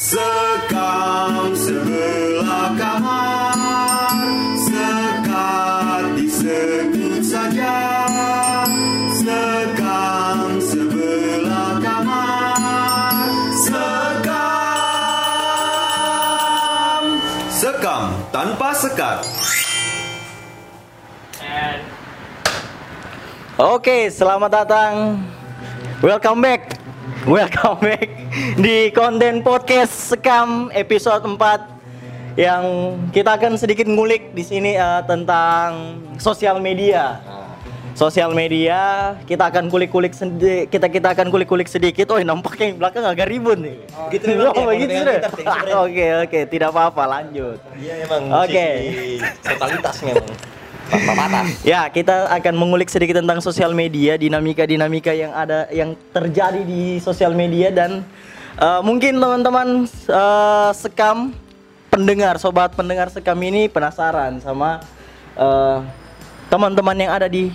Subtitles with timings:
[0.00, 4.16] Sekam sebelah kamar
[4.56, 8.08] Sekat disebut saja
[9.12, 13.28] Sekam sebelah kamar
[13.60, 14.40] Sekam
[17.52, 19.20] Sekam tanpa sekat
[23.60, 25.20] Oke, selamat datang.
[26.00, 26.80] Welcome back.
[27.28, 28.19] Welcome back
[28.56, 31.78] di konten podcast Sekam episode 4
[32.38, 32.64] yang
[33.10, 35.68] kita akan sedikit ngulik di sini eh, tentang
[36.16, 37.18] sosial media.
[37.90, 38.78] Sosial media
[39.26, 42.08] kita akan kulik-kulik sedi- kita kita akan kulik-kulik sedikit.
[42.08, 43.76] Oh, nampaknya yang belakang agak ribut nih.
[44.08, 45.74] gitu memang, Oh, ya, thanks, friend.
[45.76, 47.58] Oke, oke, tidak apa-apa, lanjut.
[47.76, 48.66] Iya emang Oke.
[48.86, 49.06] sisi
[49.42, 50.32] totalitas memang
[50.90, 51.46] tanpa.
[51.62, 57.32] Ya, kita akan mengulik sedikit tentang sosial media, dinamika-dinamika yang ada yang terjadi di sosial
[57.32, 58.02] media dan
[58.56, 61.30] eh, mungkin teman-teman eh, sekam
[61.88, 64.82] pendengar, sobat pendengar sekam ini penasaran sama
[65.34, 65.78] eh,
[66.48, 67.50] teman-teman yang ada di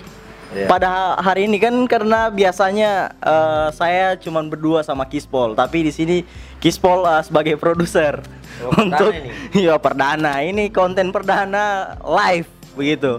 [0.46, 0.70] Iya.
[0.70, 5.90] pada ha- hari ini kan karena biasanya eh, saya cuman berdua sama Kispol, tapi di
[5.90, 6.22] sini
[6.62, 8.22] Kispol eh, sebagai produser
[8.62, 9.30] Oh, perdana untuk ini?
[9.66, 10.40] Iya perdana.
[10.40, 12.46] Ini konten perdana live
[12.76, 13.18] begitu.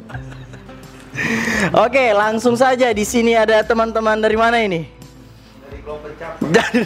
[1.74, 4.86] Oke, langsung saja di sini ada teman-teman dari mana ini?
[6.38, 6.82] Dari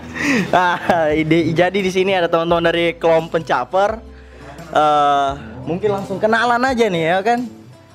[0.56, 4.00] ah, ide- jadi di sini ada teman-teman dari kelompok pencaper.
[4.72, 5.30] Eh,
[5.68, 7.40] mungkin langsung kenalan aja nih ya kan?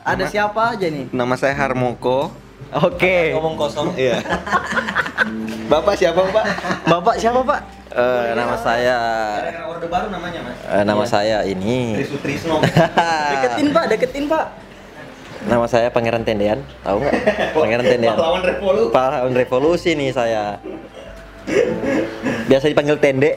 [0.05, 1.09] Ada siapa aja nih?
[1.09, 2.29] Nama saya Harmoko.
[2.71, 3.33] Oke.
[3.35, 3.91] Ngomong kosong.
[3.97, 4.21] Iya.
[5.71, 6.45] Bapak siapa, Pak?
[6.87, 7.80] Bapak siapa, Pak?
[7.91, 8.97] Eh, nama saya
[9.67, 10.55] Orde baru namanya, Mas.
[10.63, 11.99] eh, nama saya ini.
[11.99, 12.63] Trisutrisno.
[13.35, 14.45] Deketin, Pak, deketin, Pak.
[15.41, 16.63] nama saya Pangeran Tendean.
[16.81, 17.15] Tahu nggak?
[17.57, 18.15] Pangeran Tendean.
[18.15, 18.91] Pahlawan revolusi.
[18.93, 20.43] Pahlawan revolusi nih saya.
[22.47, 23.31] Biasa dipanggil Tende.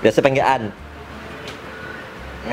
[0.00, 0.62] Biasa panggil An.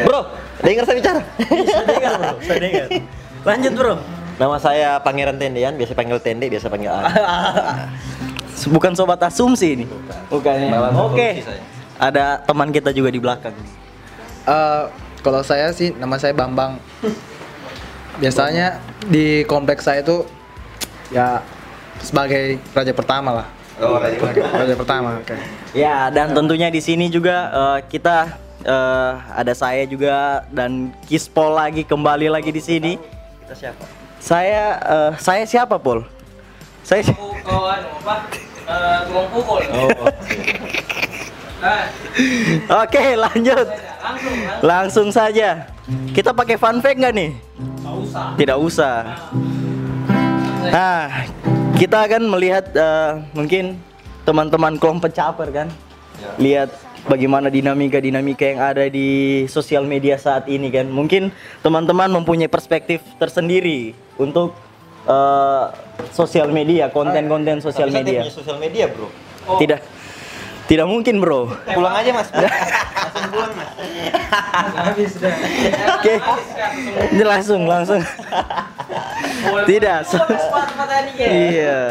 [0.01, 0.21] Bro,
[0.59, 1.21] dengar saya bicara.
[1.39, 2.31] Saya dengar, Bro.
[2.41, 2.85] Saya dengar.
[3.43, 3.93] Lanjut, Bro.
[4.39, 7.03] Nama saya Pangeran Tendean, biasa panggil Tende, biasa panggil An.
[8.69, 9.85] Bukan sobat asumsi ini.
[10.29, 10.89] Bukan ya.
[10.95, 11.29] Oke.
[11.43, 11.61] saya.
[12.01, 13.53] Ada teman kita juga di belakang.
[14.45, 14.83] Eh,
[15.21, 16.81] kalau saya sih nama saya Bambang.
[18.17, 20.25] Biasanya di kompleks saya itu
[21.13, 21.41] ya
[22.01, 23.47] sebagai raja pertama lah.
[23.81, 25.17] Oh, Raja Raja pertama.
[25.17, 25.33] Oke.
[25.73, 31.81] Ya, dan tentunya di sini juga eh, kita eh, ada saya juga dan Kispol lagi
[31.81, 32.93] kembali lagi di sini.
[33.45, 33.83] Kita siapa?
[34.21, 36.05] Saya eh, saya siapa, Pol?
[36.81, 37.05] Saya
[37.45, 38.15] kawan apa
[38.65, 39.89] eh, tukang pukul Oh,
[41.61, 41.83] nah,
[42.81, 43.67] Oke, lanjut.
[44.01, 45.69] langsung langsung Langsung saja.
[46.11, 47.31] Kita pakai fun fact nggak nih?
[47.81, 48.95] nggak usah Tidak usah.
[50.71, 50.99] Nah,
[51.77, 53.77] kita akan melihat eh, mungkin
[54.25, 55.67] teman-teman kelompok caper kan,
[56.37, 56.69] lihat
[57.05, 60.89] bagaimana dinamika-dinamika yang ada di sosial media saat ini kan.
[60.89, 61.29] Mungkin
[61.61, 64.53] teman-teman mempunyai perspektif tersendiri untuk
[65.07, 65.65] eh,
[66.11, 68.21] sosial media, konten-konten sosial Tapi media.
[68.25, 69.07] punya sosial media, Bro.
[69.57, 69.79] Tidak,
[70.69, 71.49] tidak mungkin bro.
[71.67, 72.29] Pulang aja, Mas.
[75.97, 76.13] Oke,
[77.11, 77.99] ini langsung langsung.
[79.65, 79.99] Tidak.
[81.17, 81.81] Iya.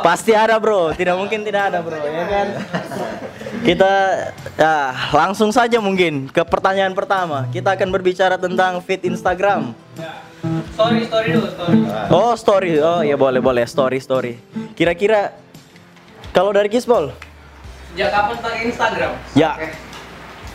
[0.00, 2.46] Pasti ada bro, tidak mungkin tidak ada bro, ya kan?
[3.62, 3.92] Kita
[4.58, 4.74] ya,
[5.14, 7.46] langsung saja mungkin ke pertanyaan pertama.
[7.54, 9.76] Kita akan berbicara tentang feed Instagram.
[10.74, 11.78] Story story dulu story
[12.10, 14.36] Oh story, oh ya boleh boleh story story.
[14.74, 15.32] Kira-kira
[16.34, 17.14] kalau dari Kispol,
[17.94, 19.52] sejak kapan pakai Instagram ya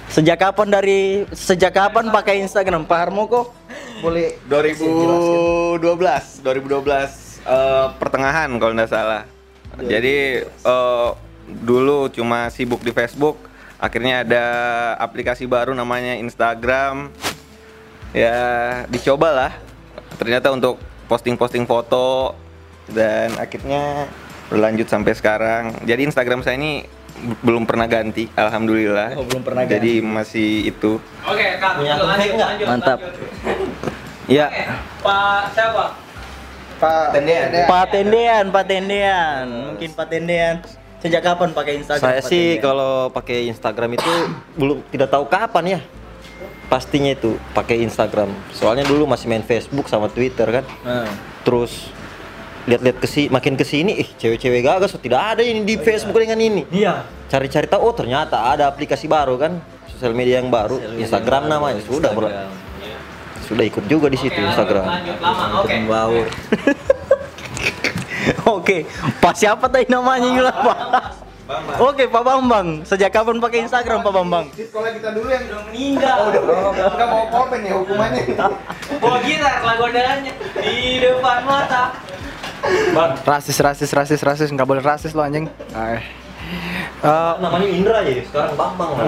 [0.08, 3.52] sejak kapan dari sejak kapan pakai Instagram Pak Harmoko?
[4.00, 6.48] Boleh 2012, 2012
[7.46, 9.24] eh, pertengahan kalau nggak salah.
[9.78, 11.10] Jadi eh,
[11.48, 13.38] dulu cuma sibuk di Facebook,
[13.78, 14.46] akhirnya ada
[14.98, 17.14] aplikasi baru namanya Instagram.
[18.16, 18.40] Ya
[18.88, 19.52] dicoba lah.
[20.18, 22.34] Ternyata untuk posting-posting foto
[22.90, 24.10] dan akhirnya
[24.52, 25.64] berlanjut sampai sekarang.
[25.86, 26.84] Jadi Instagram saya ini
[27.42, 29.18] belum pernah ganti, alhamdulillah.
[29.18, 31.02] Oh, belum pernah Jadi masih itu.
[31.26, 33.00] oke kak Punya lanjut lanjut Mantap.
[34.30, 34.64] Ya, oke
[35.02, 35.86] pak siapa
[36.78, 37.48] Pak Tendean.
[37.66, 39.46] Pak Tendean, Pak Tendean.
[39.74, 40.56] Mungkin Pak Tendean.
[41.02, 42.06] Sejak kapan pakai Instagram?
[42.06, 44.12] Saya sih kalau pakai Instagram itu
[44.58, 45.80] belum tidak tahu kapan ya.
[46.68, 48.32] Pastinya itu pakai Instagram.
[48.52, 50.66] Soalnya dulu masih main Facebook sama Twitter kan.
[50.84, 51.08] Hmm.
[51.48, 51.92] Terus
[52.68, 56.20] lihat-lihat ke si makin ke sini ih cewek-cewek gagas oh, tidak ada ini di Facebook
[56.20, 56.68] dengan ini.
[56.68, 57.08] Iya.
[57.32, 62.12] Cari-cari tahu oh ternyata ada aplikasi baru kan sosial media yang baru Instagram namanya sudah
[62.12, 62.28] bro.
[63.48, 64.84] Sudah ikut juga di situ Oke, Instagram.
[64.84, 66.28] lanjut lama oke Baur.
[68.48, 68.84] Oke,
[69.24, 70.80] Pak siapa tadi namanya juga Pak?
[71.80, 72.84] Oke, Pak Bambang.
[72.84, 74.46] Sejak kapan pakai Instagram, Pak Bambang?
[74.52, 76.20] Di sekolah kita dulu yang Udah meninggal.
[76.76, 78.24] nggak mau komen ya hukumannya.
[79.02, 81.96] Bawa gitar lagu andalannya di depan mata.
[83.24, 85.48] Rasis, rasis, rasis, rasis, nggak boleh rasis lo anjing.
[85.72, 86.04] Eh.
[86.98, 88.92] Eh, Namanya Indra ya, sekarang Bambang.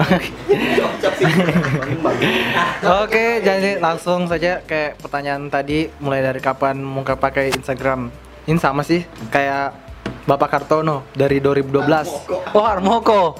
[3.04, 8.08] Oke, jadi langsung saja kayak pertanyaan tadi mulai dari kapan muka pakai Instagram.
[8.48, 9.89] Ini sama sih kayak
[10.28, 12.52] Bapak Kartono dari 2012.
[12.52, 13.36] Oh, Harmoko.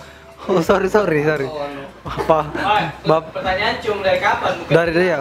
[0.48, 1.48] Oh, sorry sorry sorry.
[2.00, 2.48] Apa?
[2.48, 4.56] Wah, Bap pertanyaan cum dari kapan?
[4.64, 5.18] Bukan dari dia.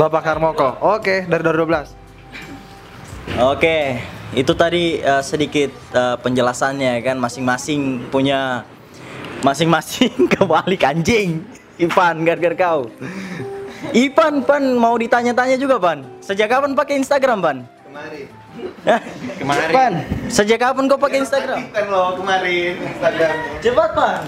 [0.00, 0.80] Bapak Harmoko.
[0.80, 1.92] Oke, dari 2012.
[3.44, 4.00] Oke,
[4.32, 8.64] itu tadi eh, sedikit eh, penjelasannya kan masing-masing punya
[9.44, 11.44] masing-masing kebalik anjing.
[11.78, 12.90] Ivan, gar-gar kau.
[13.94, 16.02] Ivan, Pan mau ditanya-tanya juga, Pan.
[16.18, 17.58] Sejak kapan pakai Instagram, Pan?
[17.86, 18.37] Kemarin.
[19.38, 19.68] Kemarin.
[19.68, 19.92] Pan,
[20.32, 21.58] sejak kapan kau pakai Instagram?
[21.76, 23.34] Kan lo kemarin Instagram.
[23.60, 24.20] Cepat, Pan.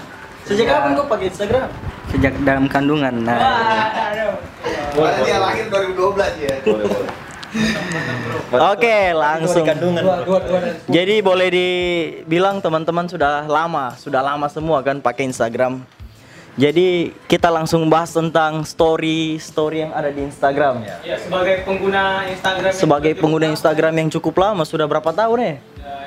[0.45, 1.67] Sejak kapan kau pakai Instagram?
[2.13, 3.13] Sejak dalam kandungan.
[3.25, 3.37] Nah.
[3.37, 4.33] Aduh.
[4.91, 6.55] Karena dia lahir 2012 ya.
[8.71, 9.67] Oke, langsung.
[10.87, 15.83] Jadi boleh dibilang teman-teman sudah lama, sudah lama semua kan pakai Instagram.
[16.59, 20.83] Jadi kita langsung bahas tentang story story yang ada di Instagram.
[20.83, 25.11] Ya, sebagai pengguna Instagram yang Sebagai cukup pengguna lama, Instagram yang cukup lama, sudah berapa
[25.15, 25.47] tahun ya?
[25.47, 25.57] eh,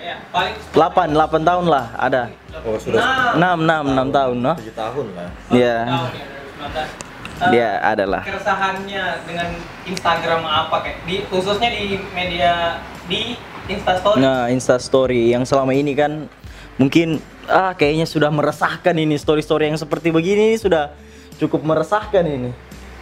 [0.05, 2.23] ya, paling 8, 8 tahun lah ada.
[2.61, 3.01] Oh, sudah
[3.35, 4.53] Nah, 6, 6, 6 tahun, no?
[4.61, 5.29] 7 tahun lah.
[5.49, 5.77] Iya.
[5.89, 6.25] tahun ya,
[6.61, 6.89] 2019.
[7.35, 8.23] Eh, Dia adalah.
[8.23, 9.49] keresahannya dengan
[9.85, 12.79] Instagram apa kayak di khususnya di media
[13.11, 14.21] di Instastory.
[14.21, 16.29] Nah, Insta Story yang selama ini kan
[16.77, 20.91] mungkin ah kayaknya sudah meresahkan ini story-story yang seperti begini ini sudah
[21.37, 22.51] cukup meresahkan ini.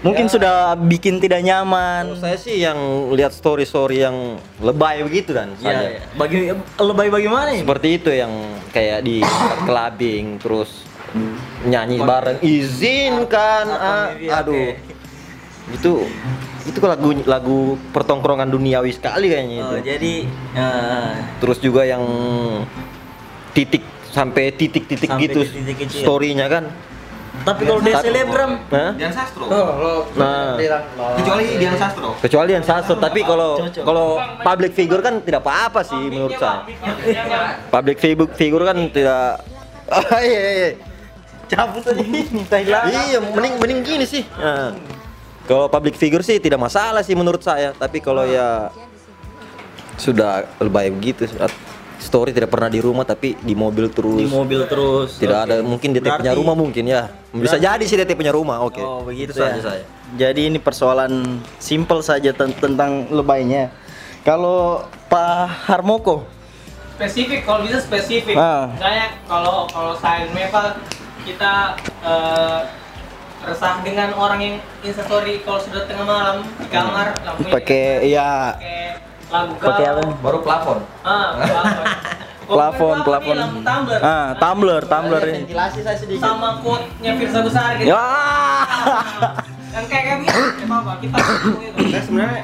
[0.02, 2.18] Mungkin sudah bikin tidak nyaman.
[2.18, 2.74] saya sih yang
[3.14, 6.02] lihat story-story yang lebay begitu dan Ya, ya.
[6.18, 7.62] bagi lebay bagaimana ini?
[7.62, 8.32] Seperti itu yang
[8.74, 9.22] kayak di
[9.68, 10.82] clubbing terus
[11.62, 14.74] nyanyi bareng izinkan ah, aduh
[15.70, 15.92] itu
[16.64, 17.58] itu lagu lagu
[17.92, 20.14] pertongkrongan duniawi sekali kayaknya itu Oh, jadi
[20.56, 22.02] eh, terus juga yang
[23.52, 23.82] titik
[24.12, 26.00] sampai titik-titik Sampai gitu kecil.
[26.04, 26.64] storynya kan
[27.32, 28.60] tapi kalau dia selebgram?
[28.68, 29.48] Dian Sastro.
[30.20, 30.52] Nah.
[31.16, 32.12] Kecuali Dian Sastro.
[32.20, 36.68] kecuali yang sasar tapi kalau kalau public figure kan tidak apa-apa sih menurut saya
[37.72, 39.40] public figure figure kan tidak
[39.92, 40.68] Ah, iya, iya,
[41.52, 42.24] cabut aja ini.
[42.88, 44.24] Iya, mending mending gini sih.
[44.40, 44.72] Nah,
[45.44, 48.72] kalau public figure sih tidak masalah sih menurut saya, tapi kalau ya
[50.00, 51.28] sudah lebay begitu
[52.02, 54.18] story tidak pernah di rumah tapi di mobil terus.
[54.18, 55.16] di mobil terus.
[55.16, 55.46] Tidak Oke.
[55.46, 57.08] ada mungkin dia punya rumah mungkin ya.
[57.30, 58.58] Bisa Berarti- jadi sih dia punya rumah.
[58.60, 58.82] Oke.
[58.82, 59.54] Oh begitu Itu ya.
[59.54, 59.84] saja saya.
[60.12, 61.12] Jadi ini persoalan
[61.56, 63.70] simple saja ten- tentang lebaynya.
[64.20, 66.22] Kalau Pak Harmoko,
[66.94, 68.70] spesifik kalau bisa spesifik Ah.
[68.70, 70.78] misalnya kalau kalau saya Meva
[71.22, 72.60] kita eh,
[73.42, 78.82] resah dengan orang yang instastory kalau sudah tengah malam di kamar lampunya pakai ya pakai
[79.32, 80.00] lagu pakai apa?
[80.20, 80.78] Baru plafon.
[81.02, 81.86] ah plafon
[82.42, 83.36] Plafon, plafon.
[83.64, 85.38] tumbler Ah, tumbler, tumbler ini.
[85.42, 86.20] Ventilasi saya sedikit.
[86.20, 88.02] sama quote-nya Firsa Besar gitu Ya.
[89.72, 91.16] yang kayak kayak gitu ya apa kita
[92.04, 92.40] sebenarnya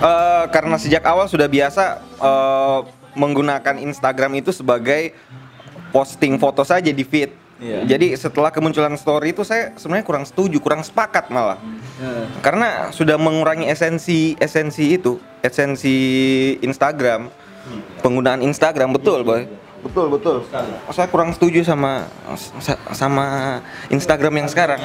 [0.00, 2.78] eh, karena sejak awal sudah biasa eh,
[3.12, 5.12] menggunakan Instagram itu sebagai
[5.92, 7.28] posting foto saja di feed.
[7.62, 7.86] Iya.
[7.86, 11.62] Jadi setelah kemunculan story itu saya sebenarnya kurang setuju, kurang sepakat malah.
[12.42, 15.94] Karena sudah mengurangi esensi esensi itu, esensi
[16.58, 17.30] Instagram.
[18.02, 19.46] Penggunaan Instagram betul, Boy.
[19.82, 20.46] Betul, betul.
[20.90, 22.06] Saya kurang setuju sama
[22.58, 24.78] sa- sama Instagram yang sekarang.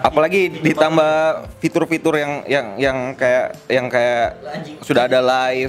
[0.00, 1.12] Apalagi ditambah
[1.60, 4.40] fitur-fitur yang yang yang kayak yang kayak
[4.80, 5.68] sudah ada live.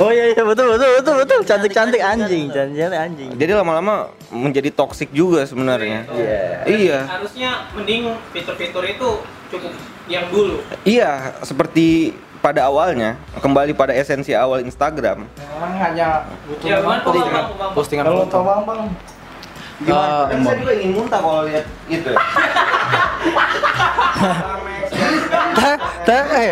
[0.00, 3.30] Oh iya iya betul betul betul betul cantik cantik anjing cantik cantik anjing.
[3.36, 6.04] Jadi lama-lama menjadi toksik juga sebenarnya.
[6.64, 7.08] Iya.
[7.08, 9.08] harusnya mending fitur-fitur itu
[9.50, 9.72] cukup
[10.10, 15.28] yang dulu Iya, seperti pada awalnya, kembali pada esensi awal Instagram.
[15.28, 17.44] Orang hanya butuh Ya, postingan,
[17.76, 18.36] postingan Kalau foto.
[18.40, 18.82] Pak Bambang
[19.80, 20.28] Gimana?
[20.28, 22.12] Kan saya juga ingin muntah kalau lihat gitu.
[25.56, 26.48] Teh, teh,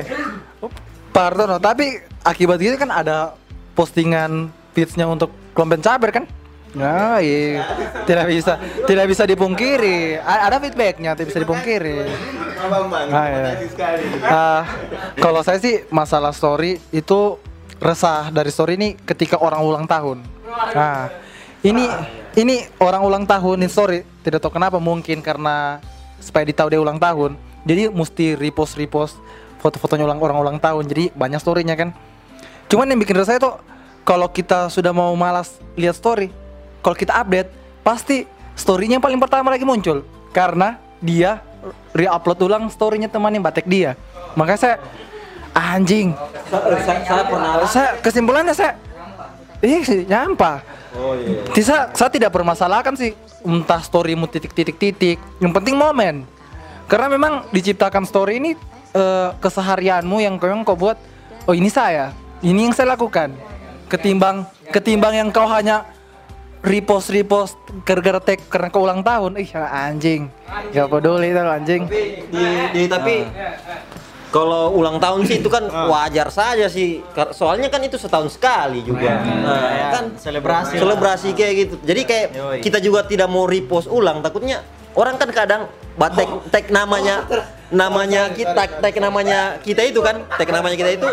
[1.15, 3.35] oh, tapi akibat gitu kan ada
[3.73, 6.25] postingan feeds-nya untuk kelompok caber kan?
[6.77, 7.65] Nah, iya.
[8.05, 10.21] Tidak bisa, tidak bisa dipungkiri.
[10.21, 11.99] Ada feedbacknya, tidak bisa dipungkiri.
[13.09, 13.43] Ah, iya.
[14.29, 14.63] Ah,
[15.17, 17.41] kalau saya sih masalah story itu
[17.79, 20.21] resah dari story ini ketika orang ulang tahun.
[20.75, 21.09] Nah,
[21.65, 21.87] ini
[22.37, 25.81] ini orang ulang tahun ini story tidak tahu kenapa mungkin karena
[26.19, 27.39] supaya ditahu dia ulang tahun.
[27.65, 29.19] Jadi mesti repost repost
[29.59, 30.87] foto-fotonya ulang orang ulang tahun.
[30.87, 31.95] Jadi banyak storynya kan.
[32.69, 33.51] Cuman yang bikin resah itu
[34.05, 36.33] kalau kita sudah mau malas lihat story,
[36.81, 37.53] kalau kita update,
[37.85, 38.25] pasti
[38.57, 41.45] storynya yang paling pertama lagi muncul karena dia
[41.93, 43.95] re-upload ulang storynya teman yang batek dia.
[44.39, 44.77] Makanya saya
[45.53, 46.15] anjing.
[46.49, 48.73] saya, saya pernah Saya kesimpulannya saya
[49.59, 50.63] Ih, nyampah.
[50.95, 53.11] oh iya Tisa, saya tidak permasalahkan sih
[53.43, 55.19] entah storymu titik-titik-titik.
[55.43, 56.23] Yang penting momen.
[56.87, 58.55] Karena memang diciptakan story ini
[58.95, 60.97] eh, keseharianmu yang memang kau buat.
[61.49, 62.13] Oh ini saya,
[62.45, 63.33] ini yang saya lakukan.
[63.89, 65.89] Ketimbang ketimbang yang kau hanya
[66.61, 67.57] repost repost
[67.89, 69.41] gara-gara tag karena kau ulang tahun.
[69.41, 70.29] Ih anjing,
[70.73, 71.83] gak peduli itu anjing.
[71.89, 72.45] di,
[72.77, 73.25] di tapi
[74.29, 77.01] kalau ulang tahun sih itu kan wajar saja sih
[77.33, 82.59] soalnya kan itu setahun sekali juga Nah, kan selebrasi selebrasi kayak gitu jadi kayak Yoi.
[82.61, 84.61] kita juga tidak mau repost ulang takutnya
[84.99, 85.63] orang kan kadang
[85.95, 87.23] batek tag namanya
[87.69, 91.09] namanya kita tag namanya kita itu kan tag namanya kita itu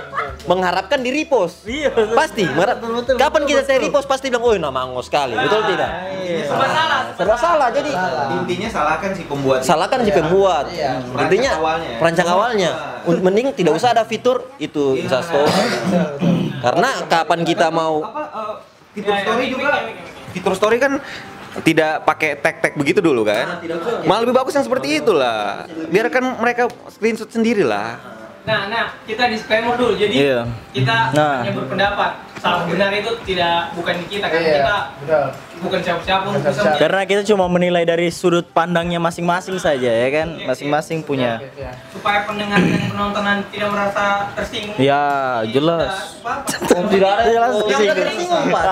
[0.46, 1.66] mengharapkan di repost.
[1.66, 2.80] Iya, pasti mengharap-
[3.18, 5.34] kapan kita saya repost pasti bilang oh nama angos sekali.
[5.36, 5.90] Betul tidak?
[6.46, 7.02] Serba salah.
[7.14, 7.68] serba salah.
[7.70, 7.92] jadi
[8.36, 9.60] Intinya salahkan si pembuat.
[9.62, 10.66] salahkan si pembuat.
[10.70, 11.92] Intinya Perancang awalnya.
[11.98, 12.72] perancang awalnya.
[13.06, 15.50] Un- mending tidak usah ada fitur itu instastory
[16.60, 18.54] karena kapan kita mau eh,
[18.94, 19.70] fitur story juga?
[20.32, 20.98] Fitur story kan
[21.64, 23.64] tidak pakai tag-tag begitu dulu kan?
[24.04, 25.70] Malah lebih bagus yang seperti itulah.
[25.88, 27.96] Biarkan mereka screenshot sendiri lah.
[28.46, 29.98] Nah, nah, kita disclaimer dulu.
[29.98, 30.46] Jadi Iya.
[30.70, 31.42] kita Nah.
[31.42, 32.12] hanya berpendapat.
[32.38, 34.76] Salah benar itu tidak bukan di kita karena kita
[35.58, 36.28] bukan siapa-siapa.
[36.76, 40.28] Karena kita cuma menilai dari sudut pandangnya masing-masing saja ya kan.
[40.42, 41.40] Masing-masing punya.
[41.90, 44.04] supaya pendengar dan penontonan tidak merasa
[44.36, 44.76] tersinggung.
[44.78, 45.04] Ya,
[45.48, 46.20] jelas.
[46.22, 47.98] Kita- tidak ada Jelas jangan tersinggung.
[47.98, 48.64] tersinggung pak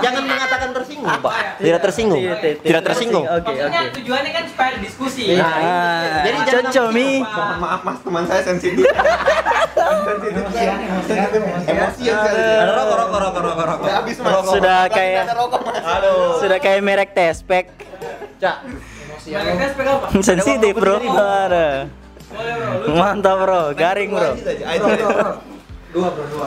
[0.00, 2.22] jangan mengatakan tersinggung pak tidak tersinggung
[2.62, 3.80] tidak tersinggung Oke, oke.
[3.94, 5.24] tujuannya kan supaya diskusi.
[5.34, 6.38] Ah, Jadi
[6.70, 6.92] jangan.
[6.94, 8.84] Mohon maaf mas, teman saya sensitif.
[10.06, 10.44] sensitif
[11.04, 12.40] sensitif emosian sekali.
[12.40, 14.52] ada rokok rokok rokok rokok rokok.
[14.52, 15.24] Sudah kayak
[16.04, 16.40] mas.
[16.40, 17.66] sudah kayak merek tespek.
[19.24, 20.06] Mereka sepeda apa?
[20.28, 20.96] Sensitif, Bro.
[22.92, 23.60] Mantap, Bro.
[23.72, 24.30] Garing, Bro.
[25.94, 26.46] Dua bro, dua.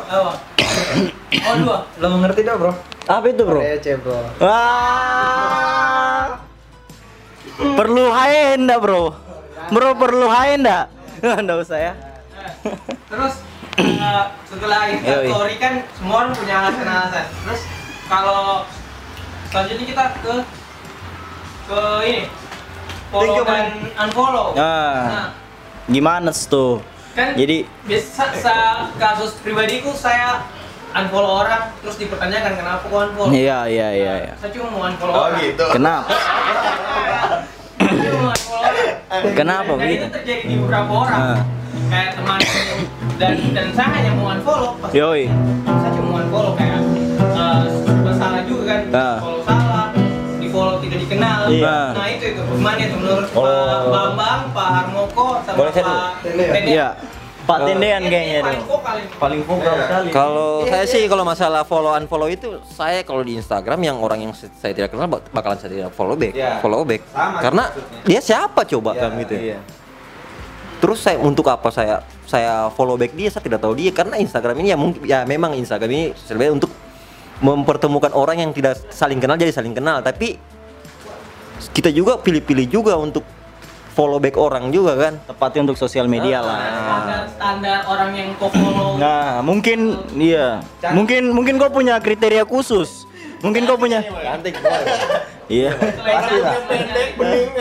[1.48, 1.78] Oh dua.
[1.98, 2.76] Lo mengerti dah bro?
[3.08, 3.64] Apa itu, Bro?
[3.64, 4.20] Ece bro.
[4.44, 6.36] Wah.
[7.56, 9.16] Perlu high enggak, Bro?
[9.72, 10.92] Bro perlu high enggak?
[11.24, 11.94] Enggak usah ya.
[13.08, 13.34] Terus
[13.80, 15.32] eh, setelah Yoi.
[15.32, 17.26] story kan semua orang punya alasan-alasan.
[17.48, 17.62] Terus
[18.06, 18.68] kalau
[19.48, 20.34] selanjutnya kita ke
[21.66, 22.22] ke ini
[23.08, 23.66] follow dan
[23.98, 24.48] unfollow.
[24.54, 24.96] Ah.
[25.06, 25.28] Nah,
[25.88, 26.84] Gimana tuh?
[27.12, 30.44] kan Jadi biasa sa- kasus pribadiku saya
[30.94, 33.32] unfollow orang terus dipertanyakan kenapa kok unfollow.
[33.34, 34.34] iya iya iya iya.
[34.38, 35.40] Saya cuma mau unfollow Oh orang.
[35.42, 35.66] gitu.
[35.72, 36.12] Kenapa?
[37.78, 39.34] Saya cuma mau unfollow orang.
[39.34, 39.98] Kenapa dan begitu?
[39.98, 41.20] itu terjadi di beberapa orang.
[41.20, 41.40] Ah.
[41.88, 42.40] Kayak teman
[43.18, 44.72] dan dan saya hanya mau unfollow.
[44.78, 45.24] Pas Yoi.
[45.64, 46.80] saya cuma mau unfollow kayak
[47.20, 48.82] eh, serba salah juga kan.
[48.90, 49.18] Ah.
[49.18, 49.86] Follow salah,
[50.38, 51.40] di follow tidak dikenal.
[51.50, 51.78] Iya.
[51.92, 53.44] Nah itu itu gimana itu menurut Oh.
[53.44, 56.64] Pak Bambang, Pak Harmoko, sama Boleh saya Pak Tendean?
[56.66, 56.90] Iya.
[57.48, 58.68] Pak Tendean kayaknya paling tuh.
[58.68, 59.08] vokal ini.
[59.16, 60.08] Paling vokal sekali.
[60.12, 64.34] Kalau saya sih kalau masalah follow unfollow itu saya kalau di Instagram yang orang yang
[64.36, 67.08] saya tidak kenal bak- bakalan saya tidak follow back, follow back.
[67.08, 68.00] Sama Karena maksudnya.
[68.04, 69.42] dia siapa coba kan gitu ya.
[69.48, 69.60] Iya.
[70.78, 74.56] Terus saya untuk apa saya saya follow back dia saya tidak tahu dia karena Instagram
[74.60, 76.70] ini ya mungkin ya memang Instagram ini sebenarnya untuk
[77.38, 80.42] mempertemukan orang yang tidak saling kenal jadi saling kenal tapi
[81.74, 83.22] kita juga pilih-pilih juga untuk
[83.98, 85.14] follow back orang juga kan.
[85.26, 86.62] Tepatnya untuk sosial media lah.
[86.62, 90.62] standar standar orang yang kau follow Nah, mungkin iya.
[90.94, 93.10] Mungkin mungkin kau punya kriteria khusus.
[93.42, 94.06] Mungkin kau punya
[95.48, 95.72] Iya.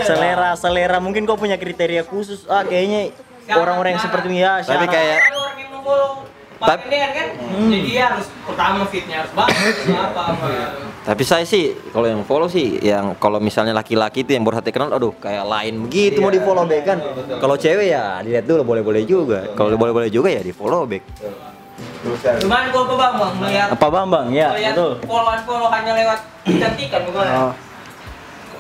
[0.05, 2.45] Selera selera mungkin kau punya kriteria khusus.
[2.53, 3.17] Ah, kayaknya
[3.57, 4.61] orang-orang yang seperti ini ya.
[4.61, 7.27] Tapi kayak ada orang yang mau follow Pak Tapi- kan
[7.69, 9.77] jadi dia harus pertama fitnya harus bagus
[10.09, 10.47] apa apa
[11.05, 14.73] Tapi saya sih kalau yang follow sih yang kalau misalnya laki-laki itu yang baru hati
[14.73, 16.99] kenal aduh kayak lain begitu mau di follow back kan.
[17.37, 19.47] Kalau cewek ya dilihat dulu boleh-boleh juga.
[19.53, 21.05] Kalau boleh-boleh juga ya di follow back.
[22.17, 24.27] cuman kalau Pak Bambang melihat Apa Bambang?
[24.31, 24.93] Ya, melihat betul.
[25.05, 27.53] followan follow hanya lewat kecantikan bagaimana Oh.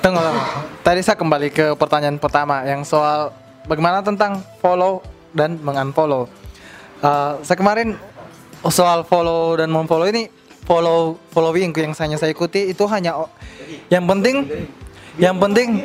[0.03, 0.43] Tunggu, tunggu.
[0.83, 3.33] Tadi saya kembali ke pertanyaan pertama yang soal
[3.65, 5.01] bagaimana tentang follow
[5.33, 6.29] dan mengunfollow.
[7.05, 7.97] Uh, saya kemarin
[8.73, 10.33] soal follow dan memfollow ini
[10.65, 13.29] follow following yang hanya saya ikuti itu hanya
[13.93, 14.49] yang penting
[15.21, 15.81] yang penting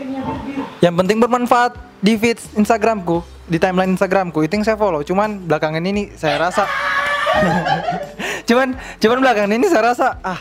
[0.82, 4.40] yang penting bermanfaat di feed Instagramku di timeline Instagramku.
[4.48, 5.04] Itu yang saya follow.
[5.04, 6.64] Cuman belakangan ini saya rasa
[8.50, 10.40] cuman cuman belakangan ini saya rasa ah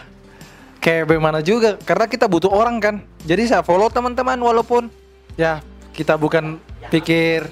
[0.79, 1.75] kayak bagaimana juga.
[1.83, 2.95] Karena kita butuh orang kan.
[3.27, 4.87] Jadi saya follow teman-teman walaupun
[5.35, 5.59] ya
[5.91, 7.51] kita bukan pikir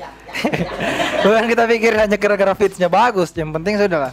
[1.25, 4.13] bukan kita pikir hanya gara-gara fitsnya bagus yang penting sudah lah.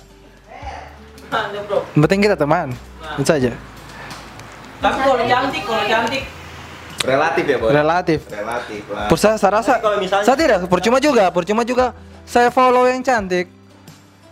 [1.94, 2.72] Yang penting kita teman.
[3.20, 3.52] Itu saja.
[4.80, 6.24] Tapi kalau cantik, kalau cantik,
[7.06, 7.70] Relatif ya, Boy?
[7.70, 8.20] Relatif.
[8.34, 9.08] Relatif lah.
[9.14, 11.94] Saya rasa kalau misalnya- saya tidak percuma juga, percuma juga
[12.26, 13.46] saya follow yang cantik.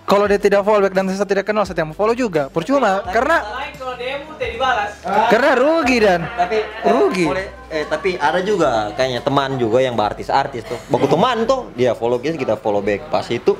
[0.04, 2.48] Kalau dia tidak follow back dan saya tidak kenal, saya tidak mau follow juga.
[2.48, 4.92] Percuma karena lain kalau demo tidak dibalas.
[5.30, 7.26] karena rugi dan tapi eh, Rugi.
[7.26, 11.92] boleh- eh tapi ada juga kayaknya teman juga yang artis-artis tuh baku teman tuh dia
[11.92, 13.56] follow kita kita follow back pas itu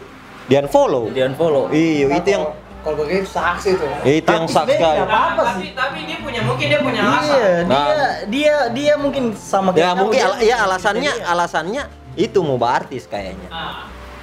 [0.46, 1.72] dia unfollow Dia unfollow.
[1.72, 2.46] iya itu yang
[2.80, 3.88] kalau begitu saksi tuh.
[4.04, 7.32] itu yang sak sekali Nah, tapi tapi dia punya mungkin dia punya alasan.
[7.32, 7.86] Iya, Nah.
[7.88, 11.84] dia dia dia mungkin sama ya mungkin dia- ya alasannya alasannya
[12.16, 13.48] itu mau artis kayaknya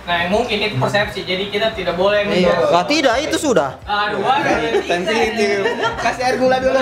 [0.09, 1.21] Nah, mungkin itu persepsi.
[1.29, 2.73] Jadi kita tidak boleh menjudge.
[2.73, 5.61] Nah, tidak itu sudah Aduh, ada yang Sensitif.
[6.01, 6.81] Kasih air gula dulu.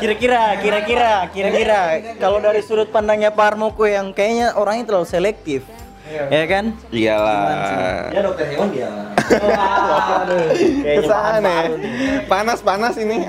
[0.00, 1.80] Kira-kira, kira-kira, kira-kira
[2.20, 5.64] kalau dari sudut pandangnya Pak Armoko yang kayaknya orangnya terlalu selektif.
[6.10, 6.74] Ya kan?
[6.90, 8.10] Iyalah.
[8.10, 8.90] dia dokter hewan dia ya.
[11.38, 11.90] baru nih.
[12.26, 13.22] Panas-panas ini.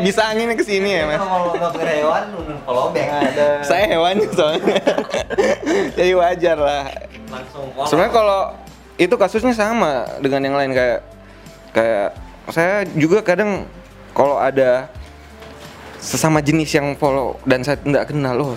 [0.00, 1.20] Bisa anginnya ke sini ya, Mas.
[1.20, 2.22] kalau dokter hewan
[2.64, 3.08] follow back
[3.60, 4.80] Saya hewannya soalnya.
[6.00, 6.84] Jadi wajar lah.
[7.34, 8.40] Langsung Sebenarnya kalau
[8.94, 11.00] itu kasusnya sama dengan yang lain kayak
[11.74, 12.08] kayak
[12.54, 13.66] saya juga kadang
[14.14, 14.86] kalau ada
[15.98, 18.54] sesama jenis yang follow dan saya tidak kenal loh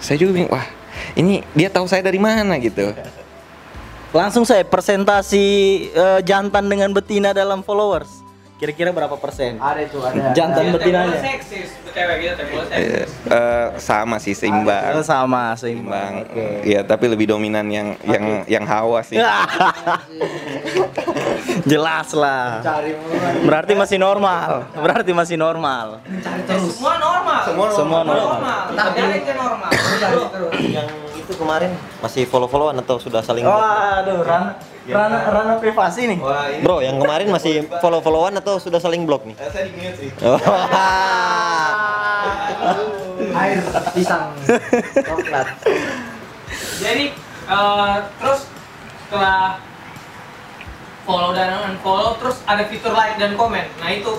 [0.00, 0.64] saya juga bingung wah
[1.18, 2.96] ini dia tahu saya dari mana gitu
[4.16, 5.44] Langsung saya presentasi
[5.92, 8.25] eh, jantan dengan betina dalam followers.
[8.56, 9.60] Kira-kira berapa persen?
[9.60, 10.32] Ada itu, ada.
[10.32, 11.20] Jantan boleh betinanya.
[11.20, 13.08] seksis, cewek boleh Eh, seksis.
[13.28, 16.24] eh, sama sih Oh, seimbang sama, seimbang.
[16.64, 19.20] Iya tapi lebih dominan yang yang yang hawa sih
[21.66, 22.64] Jelas lah.
[23.42, 24.64] Berarti masih normal.
[24.72, 26.00] Berarti masih normal.
[26.48, 27.40] Semua normal.
[27.44, 28.40] Semua Semua normal.
[28.40, 28.60] normal.
[28.72, 29.70] Terjadi itu normal.
[30.66, 33.44] yang itu kemarin masih follow followan atau sudah saling?
[33.44, 34.56] Waduh, ranah
[34.90, 36.18] ranah ranah privasi nih.
[36.20, 39.90] wah ini bro yang kemarin masih follow followan atau sudah saling block nih saya di
[39.94, 40.38] sih Oh.
[43.36, 43.60] Air
[43.92, 44.32] pisang.
[44.96, 45.46] Coklat.
[46.80, 47.04] Jadi
[47.46, 48.40] eh, terus
[49.06, 49.60] setelah
[51.06, 53.64] follow dan unfollow terus ada fitur like dan komen.
[53.78, 54.12] Nah itu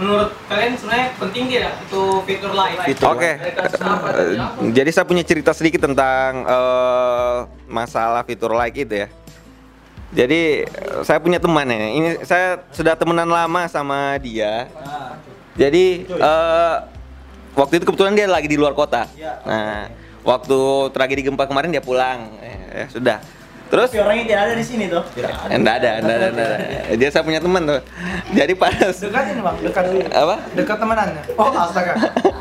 [0.00, 2.80] menurut kalian sebenarnya penting tidak itu fitur like?
[2.80, 4.72] Oke, eh, Dari apa?
[4.72, 7.36] jadi saya punya cerita sedikit tentang eh,
[7.68, 9.08] masalah fitur like itu ya.
[10.12, 10.68] Jadi
[11.02, 14.68] saya punya teman ya, ini saya sudah temenan lama sama dia.
[15.56, 16.76] Jadi eh,
[17.52, 19.08] waktu itu kebetulan dia lagi di luar kota.
[19.44, 19.88] Nah,
[20.20, 20.58] waktu
[20.92, 23.18] tragedi gempa kemarin dia pulang, Eh, ya sudah.
[23.72, 25.00] Terus Tapi orangnya tidak ada di sini tuh.
[25.48, 26.56] enggak ada, enggak ada, enggak ada.
[26.92, 27.80] Dia saya punya teman tuh.
[28.36, 30.36] Jadi pas Dekat ini bang, dekat apa?
[30.52, 31.22] dekat temanannya.
[31.40, 31.92] Oh astaga,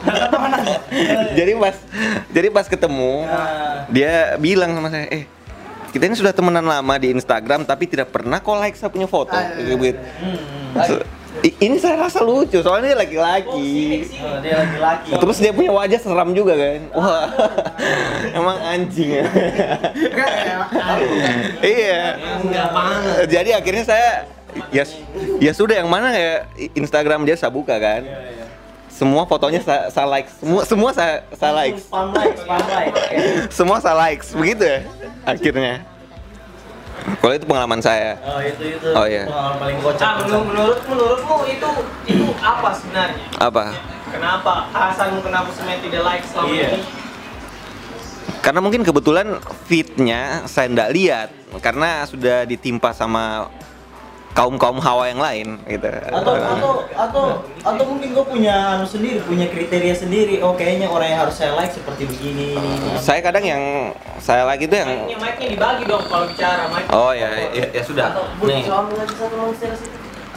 [0.03, 0.77] dekat temanannya.
[1.39, 1.75] jadi pas
[2.35, 3.13] jadi pas ketemu
[3.87, 5.23] dia bilang sama saya eh
[5.91, 9.35] kita ini sudah temenan lama di Instagram tapi tidak pernah kok like saya punya foto.
[9.59, 9.91] Gitu.
[10.73, 11.03] So,
[11.41, 14.07] i- ini saya rasa lucu soalnya dia laki-laki.
[14.17, 15.09] Oh, dia lagi laki.
[15.13, 16.79] terus dia punya wajah seram juga kan?
[16.93, 17.27] Wah.
[18.39, 19.19] Emang anjing.
[19.19, 19.25] Ya
[21.61, 21.99] iya.
[23.27, 24.09] Jadi akhirnya saya
[24.67, 24.83] ya
[25.39, 26.33] ya sudah yang mana ya
[26.73, 28.03] Instagram dia saya buka kan
[29.01, 32.93] semua fotonya saya, saya like semua semua saya saya like Spam like, spam like.
[33.49, 34.79] Semua saya likes begitu ya
[35.25, 35.81] akhirnya
[37.17, 38.87] kalau itu pengalaman saya Oh, itu itu.
[38.93, 39.25] Oh, iya.
[39.25, 40.05] Pengalaman paling kocak.
[40.05, 41.69] Ah, menurut, menurut menurutmu itu
[42.05, 43.25] itu apa sebenarnya?
[43.41, 43.63] apa
[44.11, 46.69] Kenapa alasanmu kenapa sebenarnya tidak like selama Iya.
[46.69, 46.81] ini?
[48.41, 49.27] karena mungkin kebetulan
[49.65, 53.49] fitnya saya ndak lihat karena sudah ditimpa sama
[54.31, 55.91] kaum kaum hawa yang lain gitu.
[55.91, 57.23] Atau atau atau
[57.61, 60.39] atau mungkin gue punya anu sendiri punya kriteria sendiri.
[60.39, 62.99] Oh kayaknya orang yang harus saya like seperti begini ini, ini.
[62.99, 63.63] saya kadang yang
[64.23, 66.83] saya like itu yang Mic-nya mic-nya dibagi dong kalau bicara mic.
[66.95, 68.07] oh ya ya, ya sudah.
[68.43, 68.63] Nih.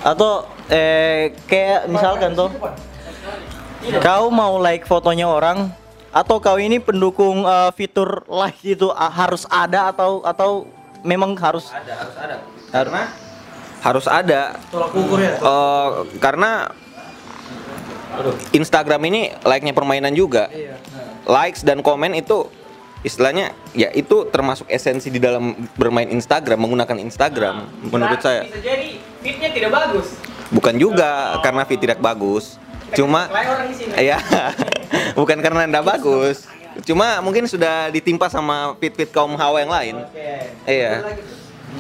[0.05, 2.51] atau eh kayak misalkan tuh
[4.05, 5.73] kau mau like fotonya orang
[6.15, 10.67] atau kau ini pendukung eh, fitur like itu ah, harus ada atau atau
[11.03, 12.37] memang harus ada harus ada.
[12.71, 13.03] Karena
[13.85, 14.57] harus ada.
[14.73, 15.37] Tolak ukur ya.
[15.37, 16.73] Eh, karena
[18.57, 20.49] Instagram ini like-nya permainan juga.
[21.29, 22.49] Likes dan komen itu
[23.05, 28.43] istilahnya ya itu termasuk esensi di dalam bermain Instagram menggunakan Instagram menurut Berarti saya.
[28.49, 28.89] Bisa jadi
[29.21, 30.09] fitnya tidak bagus.
[30.49, 32.57] bukan juga karena fit tidak bagus.
[32.97, 33.29] Cuma
[33.69, 33.93] di sini.
[34.09, 34.17] ya
[35.19, 36.49] bukan karena tidak bagus.
[36.83, 39.95] cuma mungkin sudah ditimpa sama fit-fit kaum hawa yang lain.
[40.67, 41.07] Iya.